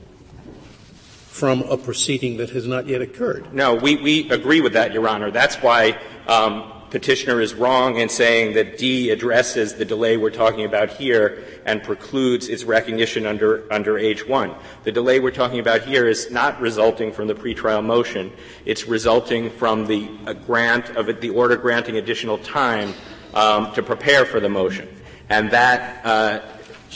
[1.27, 3.53] from a proceeding that has not yet occurred.
[3.53, 5.31] No, we, we agree with that, Your Honor.
[5.31, 10.63] That's why um, petitioner is wrong in saying that D addresses the delay we're talking
[10.63, 14.55] about here and precludes its recognition under, under H1.
[14.83, 18.31] The delay we're talking about here is not resulting from the pretrial motion.
[18.65, 22.93] It's resulting from the uh, grant of the order granting additional time
[23.33, 24.87] um, to prepare for the motion.
[25.29, 26.41] And that, uh,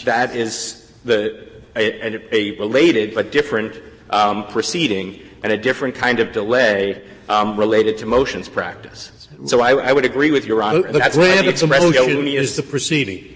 [0.06, 6.32] that is the, a, a, related but different um, proceeding and a different kind of
[6.32, 9.28] delay um, related to motions practice.
[9.46, 10.82] So I, I would agree with Your Honor.
[10.82, 13.34] The, the that's why grant the of the motion is the proceeding.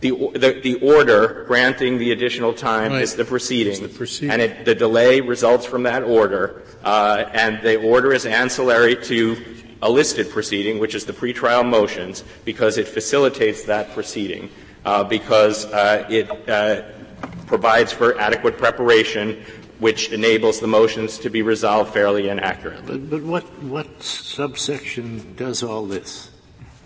[0.00, 3.02] the, the, the order granting the additional time Right.
[3.02, 3.82] is the proceeding.
[3.82, 4.30] The proceeding.
[4.30, 9.36] And it, the delay results from that order, uh, and the order is ancillary to
[9.82, 14.50] a listed proceeding, which is the pretrial motions, because it facilitates that proceeding,
[14.84, 16.82] uh, because uh, it uh,
[17.46, 19.42] provides for adequate preparation,
[19.78, 22.98] which enables the motions to be resolved fairly and accurately.
[22.98, 26.30] But, but what, what subsection does all this?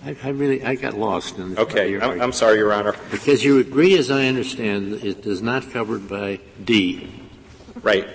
[0.04, 1.56] I, I really, I got lost in.
[1.56, 2.20] Okay, I'm.
[2.20, 2.94] I'm sorry, Your Honor.
[3.10, 7.10] Because you agree, as I understand, it is not covered by D.
[7.82, 8.06] Right.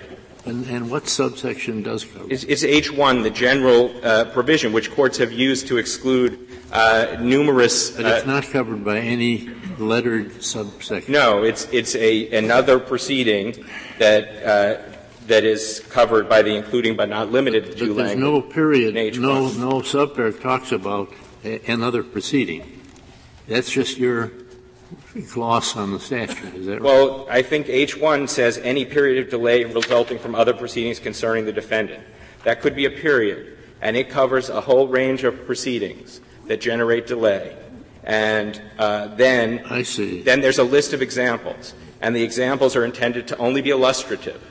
[0.44, 2.24] And, and what subsection does cover?
[2.26, 2.32] it?
[2.32, 7.90] It's, it's H1, the general uh, provision, which courts have used to exclude uh, numerous.
[7.90, 9.50] But uh, it's not covered by any
[9.80, 11.12] lettered subsection.
[11.12, 13.64] no, it's it's a another proceeding
[13.98, 14.82] that uh,
[15.26, 19.48] that is covered by the including but not limited to But there's no period, no,
[19.52, 21.12] no subparagraph talks about
[21.44, 22.80] a- another proceeding.
[23.48, 24.32] That's just your
[25.32, 26.82] gloss on the statute, is that right?
[26.82, 31.52] Well, I think H1 says any period of delay resulting from other proceedings concerning the
[31.52, 32.04] defendant.
[32.44, 37.06] That could be a period, and it covers a whole range of proceedings that generate
[37.06, 37.56] delay.
[38.04, 40.22] And uh, then, I see.
[40.22, 41.74] then there's a list of examples.
[42.00, 44.42] And the examples are intended to only be illustrative.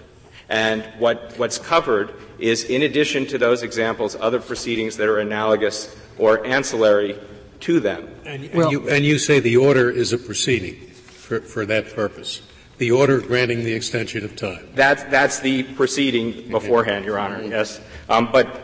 [0.50, 5.96] And what, what's covered is, in addition to those examples, other proceedings that are analogous
[6.18, 7.20] or ancillary
[7.62, 8.10] to them.
[8.26, 12.42] And, and, you, and you say the order is a proceeding for, for that purpose.
[12.78, 14.70] The order granting the extension of time.
[14.74, 17.82] That's, that's the proceeding beforehand, Your Honor, yes.
[18.08, 18.62] Um, but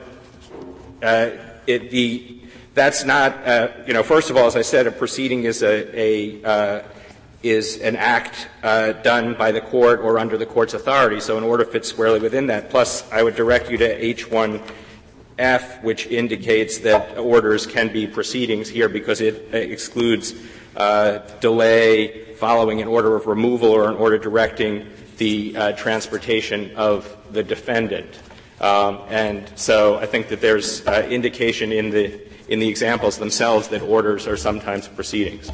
[1.03, 1.31] uh,
[1.67, 2.41] it, the,
[2.75, 5.99] that's not, uh, you know, first of all, as I said, a proceeding is a,
[5.99, 6.83] a uh,
[7.41, 11.43] is an act uh, done by the court or under the court's authority, so an
[11.43, 12.69] order fits squarely within that.
[12.69, 18.89] Plus, I would direct you to H1F, which indicates that orders can be proceedings here
[18.89, 20.33] because it excludes
[20.75, 27.15] uh, delay following an order of removal or an order directing the uh, transportation of
[27.31, 28.19] the defendant.
[28.59, 33.67] Um, and so I think that there's uh, indication in the in the examples themselves
[33.69, 35.51] that orders are sometimes proceedings.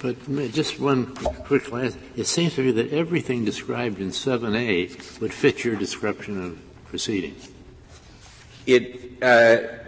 [0.00, 0.16] But
[0.52, 1.98] just one quick last.
[2.16, 7.50] It seems to me that everything described in 7A would fit your description of proceedings.
[8.64, 9.78] It, uh,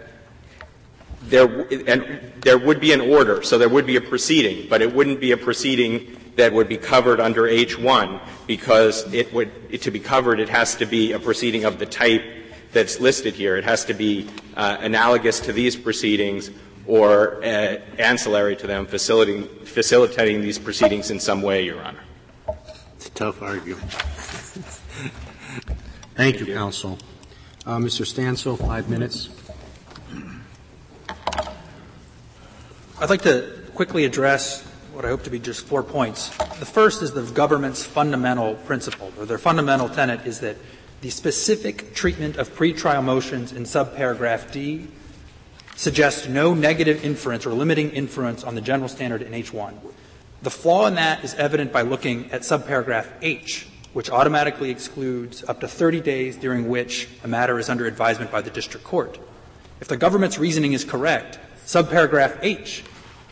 [1.23, 4.93] there, and there would be an order, so there would be a proceeding, but it
[4.93, 9.91] wouldn't be a proceeding that would be covered under H1 because it would, it, to
[9.91, 12.23] be covered, it has to be a proceeding of the type
[12.71, 13.57] that's listed here.
[13.57, 16.51] It has to be uh, analogous to these proceedings
[16.87, 22.03] or uh, ancillary to them, facilitating, facilitating these proceedings in some way, Your Honor.
[22.95, 23.91] It's a tough argument.
[23.91, 25.63] Thank,
[26.15, 26.97] Thank you, you, counsel.
[27.65, 28.05] Uh, Mr.
[28.05, 29.29] Stansel, five minutes.
[32.99, 34.63] I'd like to quickly address
[34.93, 36.29] what I hope to be just four points.
[36.59, 40.57] The first is the government's fundamental principle, or their fundamental tenet is that
[41.01, 44.87] the specific treatment of pretrial motions in subparagraph D
[45.75, 49.73] suggests no negative inference or limiting inference on the general standard in H1.
[50.43, 55.59] The flaw in that is evident by looking at subparagraph H, which automatically excludes up
[55.61, 59.17] to 30 days during which a matter is under advisement by the district court.
[59.79, 62.83] If the government's reasoning is correct, subparagraph H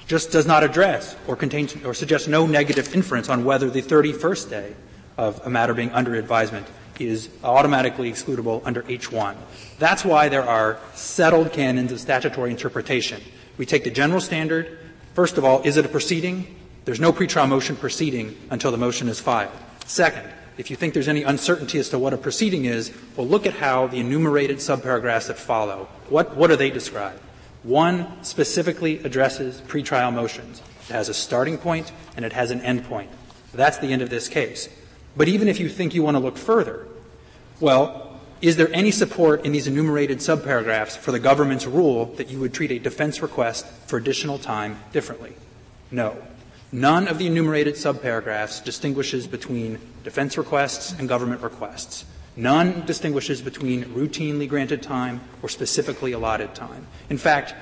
[0.08, 4.50] just does not address or contains or suggests no negative inference on whether the 31st
[4.50, 4.76] day
[5.18, 6.66] of a matter being under advisement
[7.00, 9.36] is automatically excludable under H1.
[9.78, 13.22] That's why there are settled canons of statutory interpretation.
[13.58, 14.78] We take the general standard.
[15.14, 16.56] First of all, is it a proceeding?
[16.86, 19.52] There's no pretrial motion proceeding until the motion is filed.
[19.86, 23.46] Second, if you think there's any uncertainty as to what a proceeding is, well, look
[23.46, 25.88] at how the enumerated subparagraphs that follow.
[26.10, 27.20] What, what do they describe?
[27.64, 30.62] One specifically addresses pretrial motions.
[30.90, 33.10] It has a starting point and it has an end point.
[33.54, 34.70] That's the end of this case.
[35.16, 36.88] But even if you think you want to look further,
[37.60, 42.40] well, is there any support in these enumerated subparagraphs for the government's rule that you
[42.40, 45.34] would treat a defense request for additional time differently?
[45.92, 46.16] No.
[46.72, 52.06] None of the enumerated subparagraphs distinguishes between defense requests and government requests.
[52.38, 56.88] None distinguishes between routinely granted time or specifically allotted time.
[57.10, 57.54] In fact,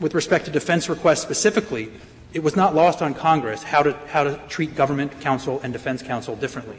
[0.00, 1.90] with respect to defense requests specifically,
[2.34, 6.02] it was not lost on Congress how to, how to treat government counsel and defense
[6.02, 6.76] counsel differently.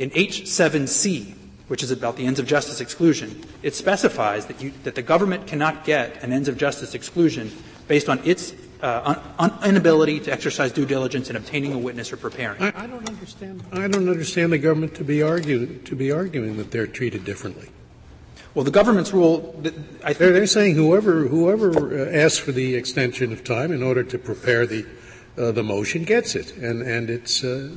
[0.00, 1.34] In H7C,
[1.68, 5.46] which is about the ends of justice exclusion, it specifies that, you, that the government
[5.46, 7.52] cannot get an ends of justice exclusion
[7.86, 12.14] based on its uh, un, un, inability to exercise due diligence in obtaining a witness
[12.14, 12.62] or preparing.
[12.62, 13.62] I, I, don't understand.
[13.72, 17.68] I don't understand the government to be arguing to be arguing that they're treated differently.
[18.54, 19.62] Well, the government's rule.
[20.02, 24.02] I they're, they're saying whoever whoever uh, asks for the extension of time in order
[24.02, 24.86] to prepare the
[25.36, 27.68] uh, the motion gets it, and and it's uh,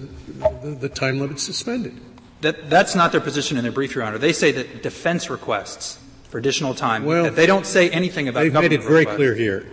[0.64, 2.00] the, the time limit is suspended.
[2.44, 4.18] That, that's not their position in their brief, Your Honor.
[4.18, 5.98] They say that defense requests
[6.30, 8.72] for additional time, well, they don't say anything about government.
[8.72, 9.16] They've made it very requests.
[9.16, 9.72] clear here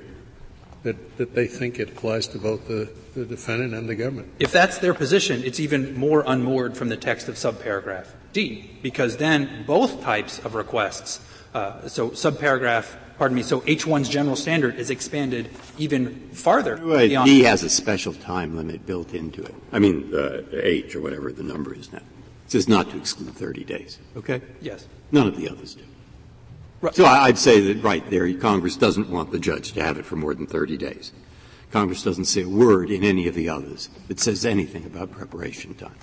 [0.85, 4.33] that, that they think it applies to both the, the defendant and the government.
[4.39, 9.17] If that's their position, it's even more unmoored from the text of subparagraph D, because
[9.17, 11.21] then both types of requests,
[11.55, 16.77] uh, so subparagraph pardon me, so H1's general standard is expanded even farther.
[16.77, 19.55] Right, D has a special time limit built into it.
[19.73, 22.01] I mean, uh, H or whatever the number is now
[22.51, 23.99] says not to exclude 30 days.
[24.17, 24.43] Okay?
[24.61, 24.87] Yes.
[25.13, 25.85] None of the others do.
[26.81, 26.95] Right.
[26.95, 30.17] So I'd say that right there, Congress doesn't want the judge to have it for
[30.17, 31.13] more than 30 days.
[31.71, 35.75] Congress doesn't say a word in any of the others that says anything about preparation
[35.75, 35.95] time.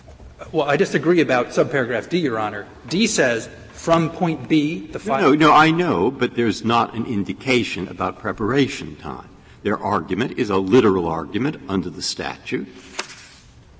[0.51, 2.67] Well, I disagree about subparagraph D, Your Honor.
[2.87, 4.99] D says from point B, the.
[5.05, 9.29] No, no, I know, but there's not an indication about preparation time.
[9.63, 12.67] Their argument is a literal argument under the statute.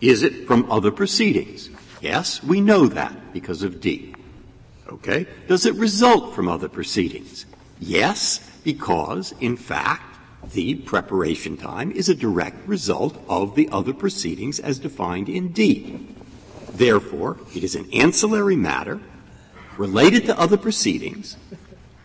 [0.01, 1.70] Is it from other proceedings?
[2.08, 4.16] Yes, we know that because of D.
[4.88, 5.28] Okay?
[5.49, 7.45] Does it result from other proceedings?
[7.82, 10.16] Yes, because, in fact,
[10.53, 16.08] the preparation time is a direct result of the other proceedings as defined in D.
[16.72, 19.01] Therefore, it is an ancillary matter
[19.78, 21.36] related to other proceedings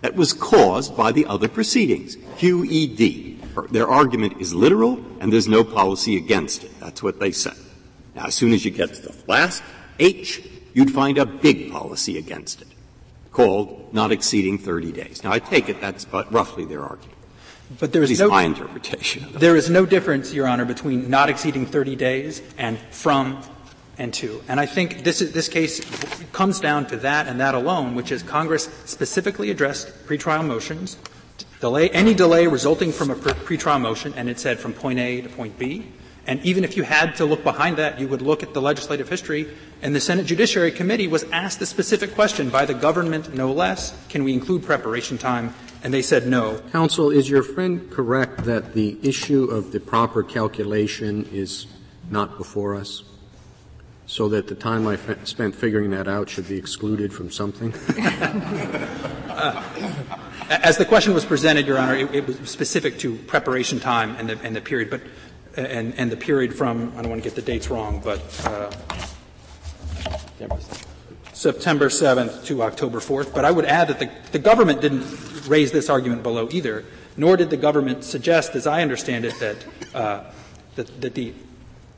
[0.00, 2.16] that was caused by the other proceedings.
[2.16, 3.70] QED.
[3.70, 6.72] Their argument is literal and there's no policy against it.
[6.80, 7.54] That's what they say.
[8.16, 9.62] Now, as soon as you get to the last
[9.98, 10.42] H,
[10.74, 12.68] you'd find a big policy against it
[13.32, 15.24] called not exceeding 30 days.
[15.24, 17.18] Now, I take it that's roughly their argument.
[17.80, 19.26] But there is no, my interpretation.
[19.32, 23.42] There is no difference, Your Honor, between not exceeding 30 days and from
[23.98, 24.42] and to.
[24.48, 25.80] And I think this, is, this case
[26.32, 30.98] comes down to that and that alone, which is Congress specifically addressed pretrial motions,
[31.60, 35.28] delay, any delay resulting from a pretrial motion, and it said from point A to
[35.30, 35.86] point B.
[36.26, 39.08] And even if you had to look behind that, you would look at the legislative
[39.08, 39.48] history.
[39.82, 43.96] And the Senate Judiciary Committee was asked the specific question by the government, no less,
[44.08, 45.52] can we include preparation time?
[45.82, 46.60] And they said no.
[46.70, 51.66] Counsel, is your friend correct that the issue of the proper calculation is
[52.08, 53.02] not before us?
[54.06, 57.72] So that the time I f- spent figuring that out should be excluded from something?
[57.98, 59.64] uh,
[60.48, 64.28] as the question was presented, Your Honor, it, it was specific to preparation time and
[64.28, 64.90] the, and the period.
[64.90, 65.00] But
[65.56, 68.70] and, and the period from, I don't want to get the dates wrong, but uh,
[71.32, 73.34] September 7th to October 4th.
[73.34, 75.04] But I would add that the, the government didn't
[75.48, 76.84] raise this argument below either,
[77.16, 80.24] nor did the government suggest, as I understand it, that, uh,
[80.76, 81.34] that, that the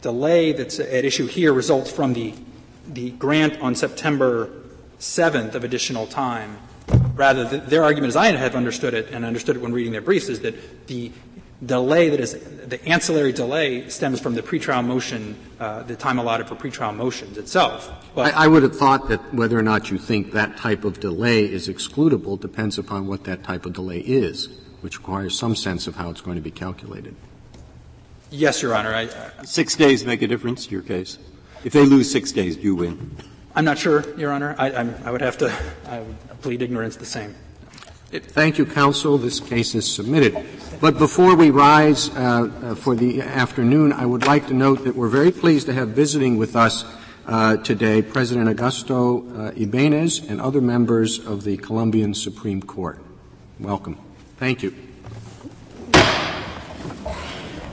[0.02, 2.34] delay that's at issue here results from the,
[2.88, 4.50] the grant on September
[4.98, 6.58] 7th of additional time.
[7.14, 10.00] Rather, the, their argument, as I have understood it, and understood it when reading their
[10.00, 11.12] briefs, is that the
[11.66, 12.34] delay that is
[12.66, 17.38] the ancillary delay stems from the pretrial motion, uh, the time allotted for pretrial motions
[17.38, 17.92] itself.
[18.14, 21.00] But I, I would have thought that whether or not you think that type of
[21.00, 24.48] delay is excludable depends upon what that type of delay is,
[24.80, 27.14] which requires some sense of how it's going to be calculated.
[28.30, 28.94] Yes, Your Honor.
[28.94, 31.18] I, uh, six days make a difference to your case.
[31.62, 33.16] If they lose six days, do you win?
[33.54, 34.56] I'm not sure, Your Honor.
[34.58, 34.70] I,
[35.04, 35.54] I would have to
[35.86, 37.34] I would plead ignorance the same.
[38.10, 39.18] Thank you, counsel.
[39.18, 40.36] This case is submitted.
[40.80, 44.94] But before we rise uh, uh, for the afternoon, I would like to note that
[44.94, 46.84] we're very pleased to have visiting with us
[47.26, 52.98] uh, today President Augusto uh, Ibanez and other members of the Colombian Supreme Court.
[53.58, 53.98] Welcome.
[54.36, 54.74] Thank you.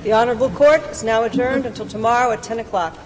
[0.04, 2.98] The Honorable Court is now adjourned until tomorrow at 10 o'clock.